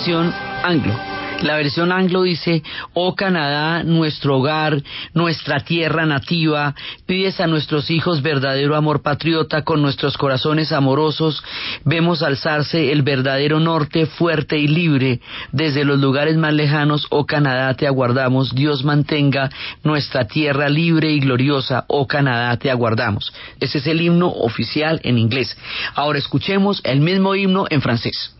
Versión 0.00 0.32
anglo. 0.62 0.98
La 1.42 1.56
versión 1.56 1.92
anglo 1.92 2.22
dice, 2.22 2.62
oh 2.94 3.14
Canadá, 3.14 3.82
nuestro 3.82 4.38
hogar, 4.38 4.82
nuestra 5.12 5.60
tierra 5.60 6.06
nativa, 6.06 6.74
pides 7.04 7.38
a 7.38 7.46
nuestros 7.46 7.90
hijos 7.90 8.22
verdadero 8.22 8.76
amor 8.76 9.02
patriota, 9.02 9.60
con 9.60 9.82
nuestros 9.82 10.16
corazones 10.16 10.72
amorosos, 10.72 11.44
vemos 11.84 12.22
alzarse 12.22 12.92
el 12.92 13.02
verdadero 13.02 13.60
norte 13.60 14.06
fuerte 14.06 14.56
y 14.56 14.68
libre, 14.68 15.20
desde 15.52 15.84
los 15.84 15.98
lugares 15.98 16.38
más 16.38 16.54
lejanos, 16.54 17.06
oh 17.10 17.26
Canadá, 17.26 17.74
te 17.74 17.86
aguardamos, 17.86 18.54
Dios 18.54 18.84
mantenga 18.84 19.50
nuestra 19.84 20.26
tierra 20.26 20.70
libre 20.70 21.12
y 21.12 21.20
gloriosa, 21.20 21.84
oh 21.88 22.06
Canadá, 22.06 22.56
te 22.56 22.70
aguardamos. 22.70 23.34
Ese 23.60 23.78
es 23.78 23.86
el 23.86 24.00
himno 24.00 24.28
oficial 24.28 24.98
en 25.04 25.18
inglés. 25.18 25.58
Ahora 25.94 26.18
escuchemos 26.18 26.80
el 26.84 27.00
mismo 27.00 27.34
himno 27.34 27.66
en 27.68 27.82
francés. 27.82 28.34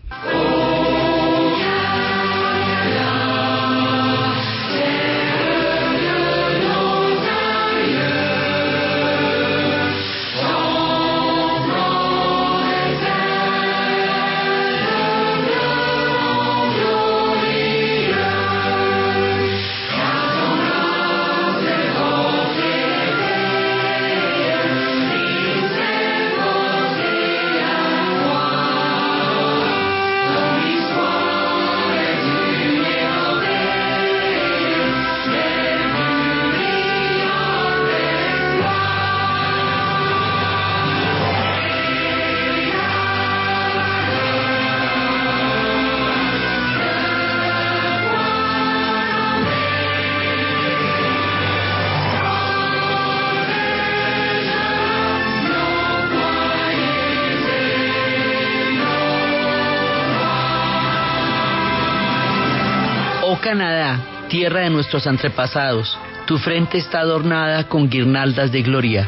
Tierra 64.30 64.60
de 64.60 64.70
nuestros 64.70 65.06
antepasados, 65.06 65.98
tu 66.24 66.38
frente 66.38 66.78
está 66.78 67.00
adornada 67.00 67.64
con 67.64 67.90
guirnaldas 67.90 68.52
de 68.52 68.62
gloria, 68.62 69.06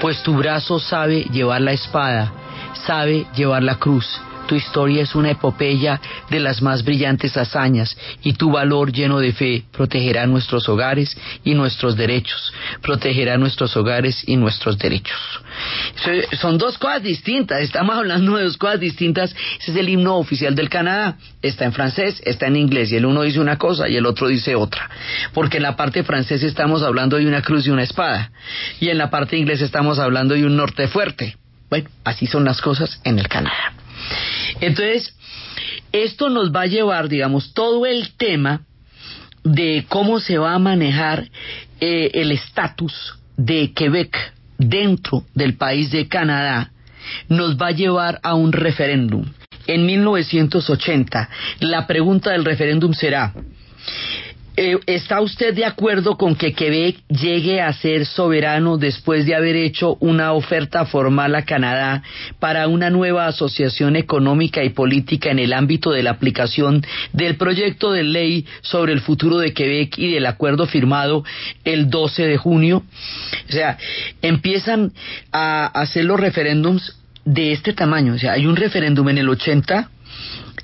pues 0.00 0.22
tu 0.22 0.34
brazo 0.34 0.78
sabe 0.78 1.24
llevar 1.24 1.60
la 1.60 1.72
espada, 1.72 2.32
sabe 2.86 3.26
llevar 3.34 3.64
la 3.64 3.74
cruz. 3.74 4.06
Tu 4.46 4.56
historia 4.56 5.02
es 5.02 5.14
una 5.14 5.30
epopeya 5.30 6.00
de 6.30 6.38
las 6.38 6.60
más 6.60 6.84
brillantes 6.84 7.36
hazañas 7.36 7.96
y 8.22 8.34
tu 8.34 8.50
valor 8.50 8.92
lleno 8.92 9.18
de 9.18 9.32
fe 9.32 9.64
protegerá 9.72 10.26
nuestros 10.26 10.68
hogares 10.68 11.16
y 11.44 11.54
nuestros 11.54 11.96
derechos, 11.96 12.52
protegerá 12.82 13.38
nuestros 13.38 13.74
hogares 13.76 14.22
y 14.26 14.36
nuestros 14.36 14.76
derechos. 14.78 15.18
So- 15.96 16.36
Son 16.38 16.58
dos 16.58 16.76
cosas 16.78 17.02
distintas, 17.02 17.60
estamos 17.62 17.96
hablando 17.96 18.36
de 18.36 18.44
dos 18.44 18.56
cosas 18.58 18.80
distintas. 18.80 19.34
Ese 19.60 19.70
es 19.72 19.76
el 19.78 19.88
himno 19.88 20.16
oficial 20.16 20.54
del 20.54 20.68
Canadá. 20.68 21.16
Está 21.40 21.64
en 21.64 21.72
francés, 21.72 22.20
está 22.24 22.46
en 22.46 22.56
inglés 22.56 22.92
y 22.92 22.96
el 22.96 23.06
uno 23.06 23.22
dice 23.22 23.40
una 23.40 23.56
cosa 23.56 23.88
y 23.88 23.96
el 23.96 24.04
otro 24.06 24.28
dice 24.28 24.54
otra. 24.54 24.90
Porque 25.32 25.56
en 25.56 25.62
la 25.62 25.74
parte 25.76 26.02
francesa 26.04 26.46
estamos 26.46 26.82
hablando 26.82 27.16
de 27.16 27.26
una 27.26 27.40
cruz 27.42 27.66
y 27.66 27.70
una 27.70 27.82
espada 27.82 28.30
y 28.80 28.88
en 28.90 28.98
la 28.98 29.10
parte 29.10 29.36
inglesa 29.38 29.64
estamos 29.64 29.98
hablando 29.98 30.34
de 30.34 30.44
un 30.44 30.56
norte 30.56 30.86
fuerte. 30.88 31.36
Bueno, 31.70 31.88
así 32.04 32.26
son 32.26 32.44
las 32.44 32.60
cosas 32.60 33.00
en 33.04 33.18
el 33.18 33.26
Canadá. 33.28 33.72
Entonces, 34.60 35.16
esto 35.92 36.28
nos 36.28 36.52
va 36.52 36.62
a 36.62 36.66
llevar, 36.66 37.08
digamos, 37.08 37.52
todo 37.54 37.86
el 37.86 38.12
tema 38.16 38.62
de 39.42 39.84
cómo 39.88 40.20
se 40.20 40.38
va 40.38 40.54
a 40.54 40.58
manejar 40.58 41.28
eh, 41.80 42.10
el 42.14 42.32
estatus 42.32 43.18
de 43.36 43.72
Quebec 43.72 44.16
dentro 44.58 45.24
del 45.34 45.56
país 45.56 45.90
de 45.90 46.08
Canadá, 46.08 46.72
nos 47.28 47.56
va 47.56 47.68
a 47.68 47.72
llevar 47.72 48.20
a 48.22 48.34
un 48.34 48.52
referéndum. 48.52 49.26
En 49.66 49.86
1980, 49.86 51.28
la 51.60 51.86
pregunta 51.86 52.30
del 52.30 52.44
referéndum 52.44 52.92
será, 52.92 53.34
eh, 54.56 54.78
¿Está 54.86 55.20
usted 55.20 55.52
de 55.52 55.64
acuerdo 55.64 56.16
con 56.16 56.36
que 56.36 56.52
Quebec 56.52 56.98
llegue 57.08 57.60
a 57.60 57.72
ser 57.72 58.06
soberano 58.06 58.78
después 58.78 59.26
de 59.26 59.34
haber 59.34 59.56
hecho 59.56 59.96
una 59.98 60.32
oferta 60.32 60.86
formal 60.86 61.34
a 61.34 61.44
Canadá 61.44 62.04
para 62.38 62.68
una 62.68 62.88
nueva 62.88 63.26
asociación 63.26 63.96
económica 63.96 64.62
y 64.62 64.70
política 64.70 65.30
en 65.30 65.40
el 65.40 65.52
ámbito 65.52 65.90
de 65.90 66.04
la 66.04 66.10
aplicación 66.10 66.86
del 67.12 67.36
proyecto 67.36 67.90
de 67.90 68.04
ley 68.04 68.46
sobre 68.60 68.92
el 68.92 69.00
futuro 69.00 69.38
de 69.38 69.52
Quebec 69.52 69.98
y 69.98 70.12
del 70.12 70.26
acuerdo 70.26 70.66
firmado 70.66 71.24
el 71.64 71.90
12 71.90 72.26
de 72.26 72.36
junio? 72.36 72.84
O 73.48 73.52
sea, 73.52 73.76
empiezan 74.22 74.92
a 75.32 75.66
hacer 75.66 76.04
los 76.04 76.20
referéndums 76.20 76.96
de 77.24 77.52
este 77.52 77.72
tamaño. 77.72 78.14
O 78.14 78.18
sea, 78.18 78.34
hay 78.34 78.46
un 78.46 78.54
referéndum 78.54 79.08
en 79.08 79.18
el 79.18 79.28
80 79.28 79.90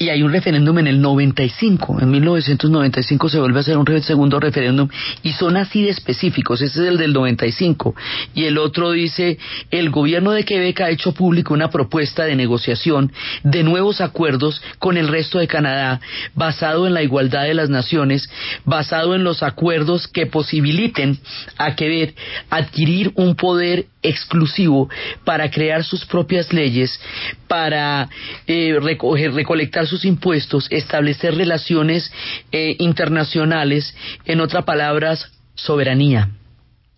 y 0.00 0.08
hay 0.08 0.22
un 0.22 0.32
referéndum 0.32 0.78
en 0.78 0.86
el 0.86 1.02
95, 1.02 1.98
en 2.00 2.10
1995 2.10 3.28
se 3.28 3.38
vuelve 3.38 3.58
a 3.58 3.60
hacer 3.60 3.76
un 3.76 4.02
segundo 4.02 4.40
referéndum 4.40 4.88
y 5.22 5.32
son 5.32 5.58
así 5.58 5.82
de 5.82 5.90
específicos, 5.90 6.62
ese 6.62 6.80
es 6.80 6.88
el 6.88 6.96
del 6.96 7.12
95 7.12 7.94
y 8.34 8.46
el 8.46 8.56
otro 8.56 8.92
dice, 8.92 9.36
el 9.70 9.90
gobierno 9.90 10.32
de 10.32 10.46
Quebec 10.46 10.80
ha 10.80 10.88
hecho 10.88 11.12
público 11.12 11.52
una 11.52 11.68
propuesta 11.68 12.24
de 12.24 12.34
negociación 12.34 13.12
de 13.44 13.62
nuevos 13.62 14.00
acuerdos 14.00 14.62
con 14.78 14.96
el 14.96 15.06
resto 15.06 15.38
de 15.38 15.48
Canadá 15.48 16.00
basado 16.34 16.86
en 16.86 16.94
la 16.94 17.02
igualdad 17.02 17.42
de 17.42 17.52
las 17.52 17.68
naciones, 17.68 18.30
basado 18.64 19.14
en 19.14 19.22
los 19.22 19.42
acuerdos 19.42 20.08
que 20.08 20.24
posibiliten 20.24 21.18
a 21.58 21.74
Quebec 21.76 22.16
adquirir 22.48 23.12
un 23.16 23.36
poder 23.36 23.84
exclusivo 24.02 24.88
para 25.24 25.50
crear 25.50 25.84
sus 25.84 26.04
propias 26.04 26.52
leyes, 26.52 27.00
para 27.46 28.08
eh, 28.46 28.78
recoger, 28.80 29.32
recolectar 29.32 29.86
sus 29.86 30.04
impuestos, 30.04 30.66
establecer 30.70 31.34
relaciones 31.34 32.12
eh, 32.52 32.76
internacionales, 32.78 33.94
en 34.24 34.40
otras 34.40 34.64
palabras, 34.64 35.30
soberanía 35.54 36.30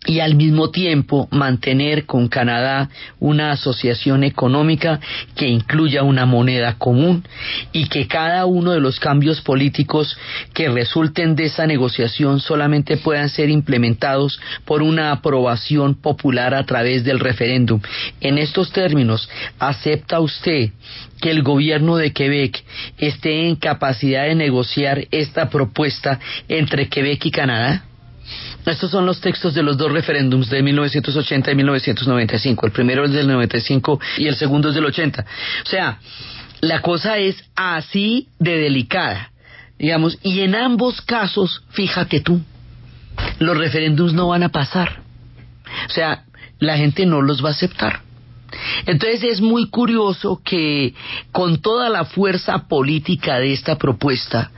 y 0.05 0.19
al 0.19 0.35
mismo 0.35 0.69
tiempo 0.69 1.27
mantener 1.31 2.05
con 2.05 2.27
Canadá 2.27 2.89
una 3.19 3.51
asociación 3.51 4.23
económica 4.23 4.99
que 5.35 5.47
incluya 5.47 6.03
una 6.03 6.25
moneda 6.25 6.77
común 6.77 7.23
y 7.71 7.87
que 7.87 8.07
cada 8.07 8.45
uno 8.45 8.71
de 8.71 8.79
los 8.79 8.99
cambios 8.99 9.41
políticos 9.41 10.17
que 10.53 10.69
resulten 10.69 11.35
de 11.35 11.45
esa 11.45 11.65
negociación 11.67 12.39
solamente 12.39 12.97
puedan 12.97 13.29
ser 13.29 13.49
implementados 13.49 14.39
por 14.65 14.81
una 14.81 15.11
aprobación 15.11 15.95
popular 15.95 16.53
a 16.53 16.65
través 16.65 17.03
del 17.03 17.19
referéndum. 17.19 17.79
En 18.21 18.37
estos 18.37 18.71
términos, 18.71 19.29
¿acepta 19.59 20.19
usted 20.19 20.71
que 21.21 21.31
el 21.31 21.43
gobierno 21.43 21.95
de 21.95 22.11
Quebec 22.11 22.63
esté 22.97 23.47
en 23.47 23.55
capacidad 23.55 24.25
de 24.25 24.35
negociar 24.35 25.07
esta 25.11 25.49
propuesta 25.49 26.19
entre 26.49 26.89
Quebec 26.89 27.25
y 27.25 27.31
Canadá? 27.31 27.85
Estos 28.65 28.91
son 28.91 29.05
los 29.05 29.19
textos 29.19 29.53
de 29.53 29.63
los 29.63 29.77
dos 29.77 29.91
referéndums 29.91 30.49
de 30.49 30.61
1980 30.61 31.51
y 31.51 31.55
1995. 31.55 32.65
El 32.65 32.71
primero 32.71 33.05
es 33.05 33.11
del 33.11 33.27
95 33.27 33.99
y 34.17 34.27
el 34.27 34.35
segundo 34.35 34.69
es 34.69 34.75
del 34.75 34.85
80. 34.85 35.25
O 35.65 35.69
sea, 35.69 35.99
la 36.61 36.81
cosa 36.81 37.17
es 37.17 37.43
así 37.55 38.29
de 38.39 38.57
delicada, 38.57 39.31
digamos, 39.77 40.17
y 40.23 40.41
en 40.41 40.55
ambos 40.55 41.01
casos, 41.01 41.63
fíjate 41.71 42.21
tú, 42.21 42.41
los 43.39 43.57
referéndums 43.57 44.13
no 44.13 44.29
van 44.29 44.43
a 44.43 44.49
pasar. 44.49 45.01
O 45.87 45.89
sea, 45.89 46.23
la 46.59 46.77
gente 46.77 47.05
no 47.05 47.21
los 47.21 47.43
va 47.43 47.49
a 47.49 47.51
aceptar. 47.51 48.01
Entonces 48.85 49.23
es 49.23 49.41
muy 49.41 49.69
curioso 49.69 50.41
que 50.43 50.93
con 51.31 51.61
toda 51.61 51.89
la 51.89 52.05
fuerza 52.05 52.67
política 52.67 53.39
de 53.39 53.53
esta 53.53 53.77
propuesta 53.77 54.51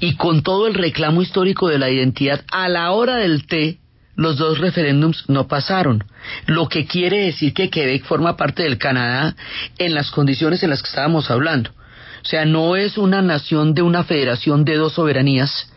y 0.00 0.16
con 0.16 0.42
todo 0.42 0.66
el 0.66 0.74
reclamo 0.74 1.22
histórico 1.22 1.68
de 1.68 1.78
la 1.78 1.90
identidad, 1.90 2.44
a 2.50 2.68
la 2.68 2.92
hora 2.92 3.16
del 3.16 3.46
té, 3.46 3.78
los 4.14 4.36
dos 4.36 4.58
referéndums 4.58 5.24
no 5.28 5.48
pasaron, 5.48 6.04
lo 6.46 6.68
que 6.68 6.86
quiere 6.86 7.24
decir 7.24 7.54
que 7.54 7.70
Quebec 7.70 8.04
forma 8.04 8.36
parte 8.36 8.62
del 8.62 8.78
Canadá 8.78 9.34
en 9.78 9.94
las 9.94 10.10
condiciones 10.10 10.62
en 10.62 10.70
las 10.70 10.82
que 10.82 10.88
estábamos 10.88 11.30
hablando. 11.30 11.70
O 11.70 12.24
sea, 12.24 12.44
no 12.44 12.76
es 12.76 12.98
una 12.98 13.22
nación 13.22 13.74
de 13.74 13.82
una 13.82 14.04
federación 14.04 14.64
de 14.64 14.76
dos 14.76 14.92
soberanías, 14.92 15.72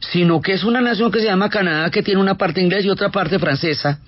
sino 0.00 0.40
que 0.40 0.52
es 0.52 0.64
una 0.64 0.80
nación 0.80 1.12
que 1.12 1.20
se 1.20 1.26
llama 1.26 1.50
Canadá, 1.50 1.90
que 1.90 2.02
tiene 2.02 2.20
una 2.20 2.36
parte 2.36 2.60
inglesa 2.60 2.86
y 2.86 2.90
otra 2.90 3.10
parte 3.10 3.38
francesa, 3.38 4.00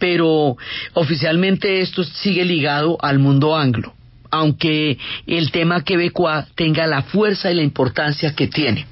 pero 0.00 0.56
oficialmente 0.94 1.80
esto 1.80 2.02
sigue 2.02 2.44
ligado 2.44 2.98
al 3.00 3.20
mundo 3.20 3.56
anglo, 3.56 3.94
aunque 4.32 4.98
el 5.28 5.52
tema 5.52 5.84
quebecois 5.84 6.46
tenga 6.56 6.88
la 6.88 7.02
fuerza 7.02 7.52
y 7.52 7.54
la 7.54 7.62
importancia 7.62 8.34
que 8.34 8.48
tiene. 8.48 8.86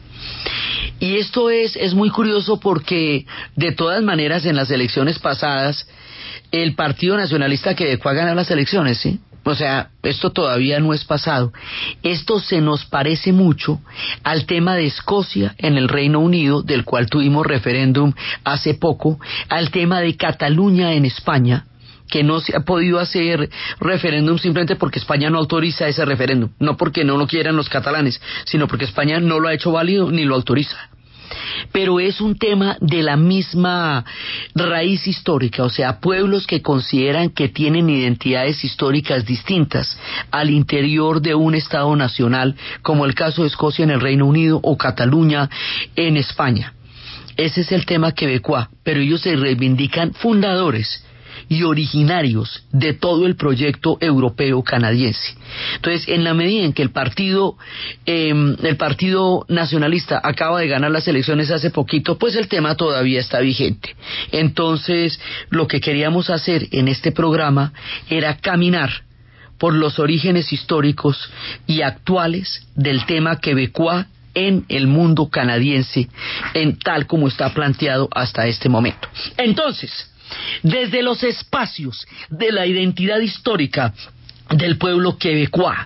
Y 1.00 1.16
esto 1.16 1.50
es, 1.50 1.74
es 1.76 1.94
muy 1.94 2.10
curioso 2.10 2.60
porque, 2.60 3.24
de 3.56 3.72
todas 3.72 4.02
maneras, 4.02 4.44
en 4.46 4.56
las 4.56 4.70
elecciones 4.70 5.18
pasadas, 5.18 5.88
el 6.50 6.74
Partido 6.74 7.16
Nacionalista 7.16 7.74
Quebecois 7.74 8.16
ganó 8.16 8.34
las 8.34 8.50
elecciones, 8.50 8.98
¿sí? 8.98 9.20
O 9.44 9.54
sea, 9.54 9.90
esto 10.02 10.30
todavía 10.30 10.80
no 10.80 10.92
es 10.92 11.04
pasado. 11.04 11.52
Esto 12.02 12.40
se 12.40 12.60
nos 12.60 12.84
parece 12.84 13.32
mucho 13.32 13.80
al 14.22 14.46
tema 14.46 14.74
de 14.74 14.86
Escocia 14.86 15.54
en 15.58 15.76
el 15.76 15.88
Reino 15.88 16.20
Unido, 16.20 16.62
del 16.62 16.84
cual 16.84 17.08
tuvimos 17.08 17.46
referéndum 17.46 18.12
hace 18.44 18.74
poco, 18.74 19.18
al 19.48 19.70
tema 19.70 20.00
de 20.00 20.16
Cataluña 20.16 20.92
en 20.92 21.04
España, 21.04 21.66
que 22.08 22.22
no 22.22 22.40
se 22.40 22.56
ha 22.56 22.60
podido 22.60 22.98
hacer 22.98 23.48
referéndum 23.80 24.38
simplemente 24.38 24.76
porque 24.76 24.98
España 24.98 25.30
no 25.30 25.38
autoriza 25.38 25.88
ese 25.88 26.04
referéndum, 26.04 26.50
no 26.58 26.76
porque 26.76 27.04
no 27.04 27.16
lo 27.16 27.26
quieran 27.26 27.56
los 27.56 27.68
catalanes, 27.68 28.20
sino 28.44 28.66
porque 28.66 28.84
España 28.84 29.20
no 29.20 29.40
lo 29.40 29.48
ha 29.48 29.54
hecho 29.54 29.72
válido 29.72 30.10
ni 30.10 30.24
lo 30.24 30.34
autoriza 30.34 30.90
pero 31.72 32.00
es 32.00 32.20
un 32.20 32.36
tema 32.36 32.76
de 32.80 33.02
la 33.02 33.16
misma 33.16 34.04
raíz 34.54 35.06
histórica, 35.06 35.64
o 35.64 35.70
sea, 35.70 36.00
pueblos 36.00 36.46
que 36.46 36.62
consideran 36.62 37.30
que 37.30 37.48
tienen 37.48 37.88
identidades 37.88 38.64
históricas 38.64 39.24
distintas 39.24 39.98
al 40.30 40.50
interior 40.50 41.20
de 41.20 41.34
un 41.34 41.54
Estado 41.54 41.94
nacional, 41.96 42.56
como 42.82 43.04
el 43.04 43.14
caso 43.14 43.42
de 43.42 43.48
Escocia 43.48 43.82
en 43.82 43.90
el 43.90 44.00
Reino 44.00 44.26
Unido 44.26 44.60
o 44.62 44.76
Cataluña 44.76 45.48
en 45.96 46.16
España. 46.16 46.74
Ese 47.36 47.60
es 47.60 47.70
el 47.70 47.86
tema 47.86 48.12
quebecois, 48.12 48.66
pero 48.82 49.00
ellos 49.00 49.20
se 49.20 49.36
reivindican 49.36 50.12
fundadores 50.12 51.04
y 51.48 51.62
originarios 51.62 52.64
de 52.72 52.92
todo 52.92 53.26
el 53.26 53.36
proyecto 53.36 53.96
europeo 54.00 54.62
canadiense. 54.62 55.34
Entonces, 55.76 56.08
en 56.08 56.24
la 56.24 56.34
medida 56.34 56.64
en 56.64 56.72
que 56.72 56.82
el 56.82 56.90
partido, 56.90 57.56
em, 58.04 58.56
el 58.62 58.76
partido 58.76 59.46
nacionalista 59.48 60.20
acaba 60.22 60.60
de 60.60 60.68
ganar 60.68 60.90
las 60.90 61.08
elecciones 61.08 61.50
hace 61.50 61.70
poquito, 61.70 62.18
pues 62.18 62.36
el 62.36 62.48
tema 62.48 62.74
todavía 62.74 63.20
está 63.20 63.40
vigente. 63.40 63.96
Entonces, 64.32 65.18
lo 65.50 65.66
que 65.66 65.80
queríamos 65.80 66.30
hacer 66.30 66.68
en 66.72 66.88
este 66.88 67.12
programa 67.12 67.72
era 68.10 68.36
caminar 68.36 68.90
por 69.58 69.74
los 69.74 69.98
orígenes 69.98 70.52
históricos 70.52 71.30
y 71.66 71.82
actuales 71.82 72.66
del 72.74 73.04
tema 73.06 73.40
quebecois 73.40 74.06
en 74.34 74.64
el 74.68 74.86
mundo 74.86 75.28
canadiense, 75.28 76.08
en 76.54 76.78
tal 76.78 77.06
como 77.06 77.26
está 77.26 77.52
planteado 77.52 78.08
hasta 78.12 78.46
este 78.46 78.68
momento. 78.68 79.08
Entonces, 79.36 79.90
desde 80.62 81.02
los 81.02 81.22
espacios 81.22 82.06
de 82.30 82.52
la 82.52 82.66
identidad 82.66 83.20
histórica 83.20 83.94
del 84.50 84.78
pueblo 84.78 85.18
quebecois, 85.18 85.78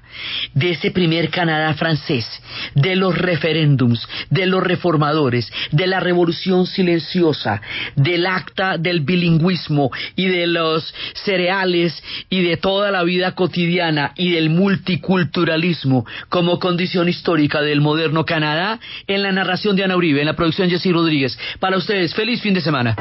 de 0.54 0.70
ese 0.70 0.90
primer 0.90 1.30
Canadá 1.30 1.74
francés, 1.74 2.26
de 2.74 2.96
los 2.96 3.16
referéndums, 3.16 4.06
de 4.30 4.46
los 4.46 4.62
reformadores, 4.62 5.50
de 5.72 5.86
la 5.86 6.00
revolución 6.00 6.66
silenciosa, 6.66 7.60
del 7.96 8.26
acta 8.26 8.78
del 8.78 9.00
bilingüismo 9.00 9.90
y 10.14 10.26
de 10.26 10.46
los 10.46 10.94
cereales 11.24 12.02
y 12.30 12.42
de 12.42 12.56
toda 12.56 12.90
la 12.90 13.02
vida 13.02 13.34
cotidiana 13.34 14.12
y 14.16 14.30
del 14.30 14.50
multiculturalismo 14.50 16.06
como 16.28 16.58
condición 16.58 17.08
histórica 17.08 17.62
del 17.62 17.80
moderno 17.80 18.24
Canadá, 18.24 18.78
en 19.06 19.22
la 19.22 19.32
narración 19.32 19.76
de 19.76 19.84
Ana 19.84 19.96
Uribe, 19.96 20.20
en 20.20 20.26
la 20.26 20.36
producción 20.36 20.70
Jessy 20.70 20.92
Rodríguez. 20.92 21.38
Para 21.58 21.76
ustedes, 21.76 22.14
feliz 22.14 22.40
fin 22.40 22.54
de 22.54 22.60
semana. 22.60 22.96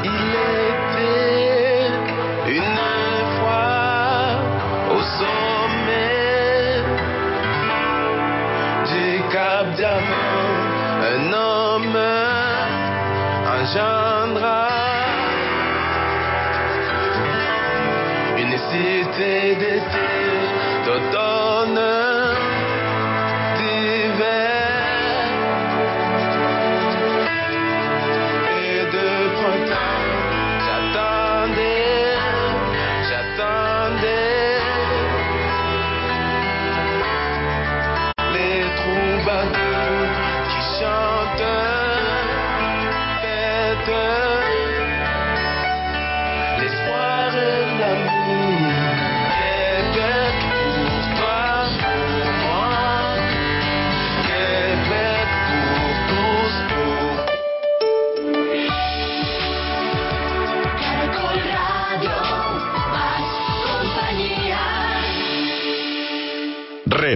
une 2.52 2.80
fois 3.38 4.42
au 4.94 5.02
sommet 5.20 6.84
du 8.92 9.22
Cap 9.32 9.66
Diamant, 9.78 10.50
un 11.14 11.32
homme 11.32 11.98
engendra 13.56 14.68
une 18.38 18.58
cité 18.70 19.56
d'été 19.56 20.10
d'automne. 20.86 21.31